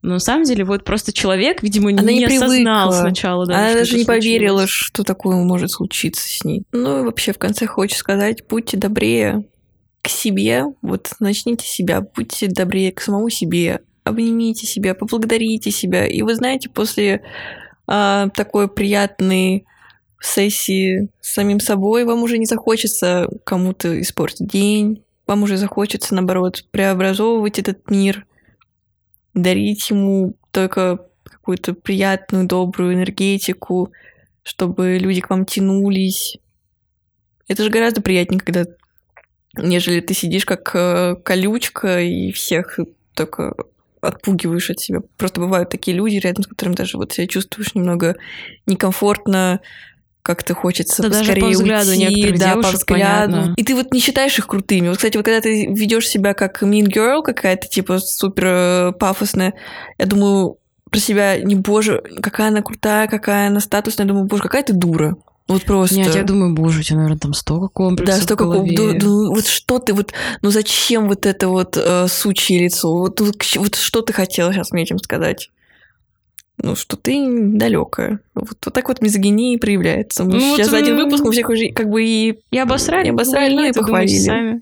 Но 0.01 0.13
на 0.13 0.19
самом 0.19 0.45
деле, 0.45 0.63
вот 0.63 0.85
просто 0.85 1.12
человек, 1.12 1.62
видимо, 1.62 1.89
Она 1.89 2.03
не, 2.03 2.19
не 2.19 2.38
осознал 2.38 2.93
сначала. 2.93 3.45
Да, 3.45 3.57
Она 3.57 3.73
даже 3.73 3.97
не 3.97 4.05
поверила, 4.05 4.65
что 4.65 5.03
такое 5.03 5.35
может 5.38 5.71
случиться 5.71 6.25
с 6.25 6.43
ней. 6.45 6.63
Ну 6.71 7.01
и 7.01 7.03
вообще, 7.03 7.33
в 7.33 7.38
конце 7.38 7.65
хочется 7.67 7.99
сказать, 7.99 8.43
будьте 8.47 8.77
добрее, 8.77 9.43
к 10.01 10.07
себе, 10.07 10.65
вот 10.81 11.12
начните 11.19 11.67
себя, 11.67 12.01
будьте 12.01 12.47
добрее 12.47 12.91
к 12.91 13.01
самому 13.01 13.29
себе, 13.29 13.81
обнимите 14.03 14.65
себя, 14.65 14.95
поблагодарите 14.95 15.71
себя. 15.71 16.05
И 16.07 16.21
вы 16.21 16.35
знаете, 16.35 16.69
после 16.69 17.21
а, 17.88 18.29
такой 18.29 18.67
приятной 18.67 19.65
сессии 20.21 21.09
с 21.21 21.33
самим 21.33 21.59
собой, 21.59 22.05
вам 22.05 22.23
уже 22.23 22.38
не 22.38 22.45
захочется 22.45 23.27
кому-то 23.43 23.99
испортить 24.01 24.47
день, 24.47 25.03
вам 25.27 25.43
уже 25.43 25.57
захочется, 25.57 26.15
наоборот, 26.15 26.65
преобразовывать 26.71 27.59
этот 27.59 27.89
мир, 27.89 28.25
дарить 29.33 29.89
ему 29.89 30.35
только 30.51 31.05
какую-то 31.23 31.73
приятную, 31.73 32.47
добрую 32.47 32.93
энергетику, 32.93 33.91
чтобы 34.43 34.97
люди 34.97 35.21
к 35.21 35.29
вам 35.29 35.45
тянулись. 35.45 36.38
Это 37.47 37.63
же 37.63 37.69
гораздо 37.69 38.01
приятнее, 38.01 38.39
когда 38.39 38.65
нежели 39.62 40.00
ты 40.00 40.13
сидишь 40.13 40.45
как 40.45 40.72
э, 40.74 41.15
колючка 41.24 42.02
и 42.02 42.32
всех 42.32 42.80
только 43.13 43.54
отпугиваешь 44.02 44.69
от 44.69 44.80
себя. 44.80 45.02
Просто 45.17 45.41
бывают 45.41 45.69
такие 45.69 45.95
люди, 45.95 46.17
рядом 46.17 46.43
с 46.43 46.48
которыми 46.48 46.76
даже 46.76 46.98
вот 46.98 47.12
себя 47.12 47.28
чувствуешь 47.28 47.76
немного 47.76 48.15
некомфортно, 48.65 49.60
как-то 50.22 50.54
хочется 50.54 51.02
да 51.02 51.10
поскорее 51.10 51.41
даже 51.41 51.41
по 51.41 51.50
взгляду 51.50 51.89
уйти, 51.91 52.32
да, 52.38 52.56
по 52.56 52.69
взгляду. 52.69 53.34
Понятно. 53.34 53.54
И 53.58 53.63
ты 53.63 53.76
вот 53.76 53.93
не 53.93 54.00
считаешь 54.00 54.38
их 54.38 54.48
крутыми. 54.48 54.88
Вот, 54.89 54.98
кстати, 54.98 55.17
вот 55.17 55.26
когда 55.26 55.41
ты 55.41 55.65
ведешь 55.65 56.08
себя 56.08 56.34
как 56.34 56.62
mean 56.62 56.86
girl 56.86 57.24
какая-то, 57.24 57.67
типа, 57.67 58.00
супер 58.00 58.45
э, 58.45 58.91
пафосная, 58.93 59.54
я 59.98 60.06
думаю 60.06 60.58
про 60.89 61.00
себя, 61.00 61.39
не 61.39 61.56
боже, 61.56 62.04
какая 62.22 62.50
она 62.50 62.62
крутая, 62.62 63.08
какая 63.08 63.48
она 63.48 63.60
статусная, 63.60 64.06
я 64.06 64.10
думаю, 64.10 64.26
боже, 64.26 64.43
какая 64.43 64.63
ты 64.63 64.74
дура. 64.74 65.15
Вот 65.49 65.63
просто. 65.63 65.95
Нет, 65.95 66.13
я 66.13 66.23
думаю, 66.23 66.53
боже, 66.53 66.79
у 66.79 66.83
тебя, 66.83 66.97
наверное, 66.97 67.17
там 67.17 67.33
столько 67.33 67.69
комплексов. 67.69 68.17
Да, 68.19 68.23
столько 68.23 68.45
комплексов. 68.45 69.01
Ну, 69.01 69.33
вот 69.33 69.47
что 69.47 69.79
ты 69.79 69.93
вот, 69.93 70.13
ну 70.43 70.51
зачем 70.51 71.07
вот 71.07 71.25
это 71.25 71.47
вот 71.47 71.75
э, 71.75 72.07
сучье 72.07 72.59
лицо? 72.59 72.95
Вот, 72.95 73.19
вот, 73.19 73.75
что 73.75 74.01
ты 74.01 74.13
хотела 74.13 74.53
сейчас 74.53 74.71
мне 74.71 74.83
этим 74.83 74.99
сказать? 74.99 75.49
Ну, 76.62 76.75
что 76.75 76.97
ты 76.97 77.25
далекая. 77.27 78.19
Вот, 78.35 78.57
вот 78.63 78.73
так 78.73 78.88
вот 78.89 79.01
мизогиния 79.01 79.57
проявляется. 79.57 80.23
Мы 80.23 80.33
ну, 80.33 80.39
сейчас 80.39 80.67
вот, 80.67 80.71
за 80.71 80.77
один 80.77 80.97
выпуск 80.97 81.25
у 81.25 81.31
всех 81.31 81.49
уже 81.49 81.69
как 81.69 81.89
бы 81.89 82.03
и... 82.03 82.39
И 82.51 82.57
обосрали. 82.59 83.07
И 83.07 83.09
обосрали, 83.09 83.55
ну, 83.55 83.63
и 83.63 83.71
похвалили. 83.71 84.19
Сами. 84.19 84.59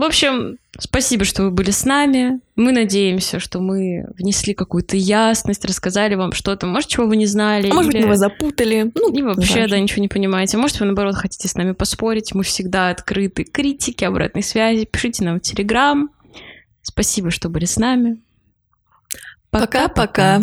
В 0.00 0.04
общем, 0.04 0.56
спасибо, 0.78 1.26
что 1.26 1.42
вы 1.42 1.50
были 1.50 1.70
с 1.70 1.84
нами. 1.84 2.40
Мы 2.56 2.72
надеемся, 2.72 3.38
что 3.38 3.60
мы 3.60 4.06
внесли 4.16 4.54
какую-то 4.54 4.96
ясность, 4.96 5.62
рассказали 5.66 6.14
вам 6.14 6.32
что-то, 6.32 6.66
может, 6.66 6.88
чего 6.88 7.04
вы 7.04 7.18
не 7.18 7.26
знали. 7.26 7.68
А 7.68 7.74
может 7.74 7.92
быть, 7.92 8.00
мы 8.00 8.08
вас 8.08 8.18
запутали. 8.18 8.90
Ну, 8.94 9.12
и 9.12 9.20
вообще, 9.20 9.66
да, 9.66 9.78
ничего 9.78 10.00
не 10.00 10.08
понимаете. 10.08 10.56
Может, 10.56 10.80
вы, 10.80 10.86
наоборот, 10.86 11.16
хотите 11.16 11.48
с 11.48 11.54
нами 11.54 11.72
поспорить. 11.72 12.34
Мы 12.34 12.44
всегда 12.44 12.88
открыты 12.88 13.44
критике, 13.44 14.06
обратной 14.06 14.42
связи. 14.42 14.86
Пишите 14.86 15.22
нам 15.22 15.38
в 15.38 15.42
Телеграм. 15.42 16.08
Спасибо, 16.80 17.30
что 17.30 17.50
были 17.50 17.66
с 17.66 17.76
нами. 17.76 18.22
Пока-пока. 19.50 20.40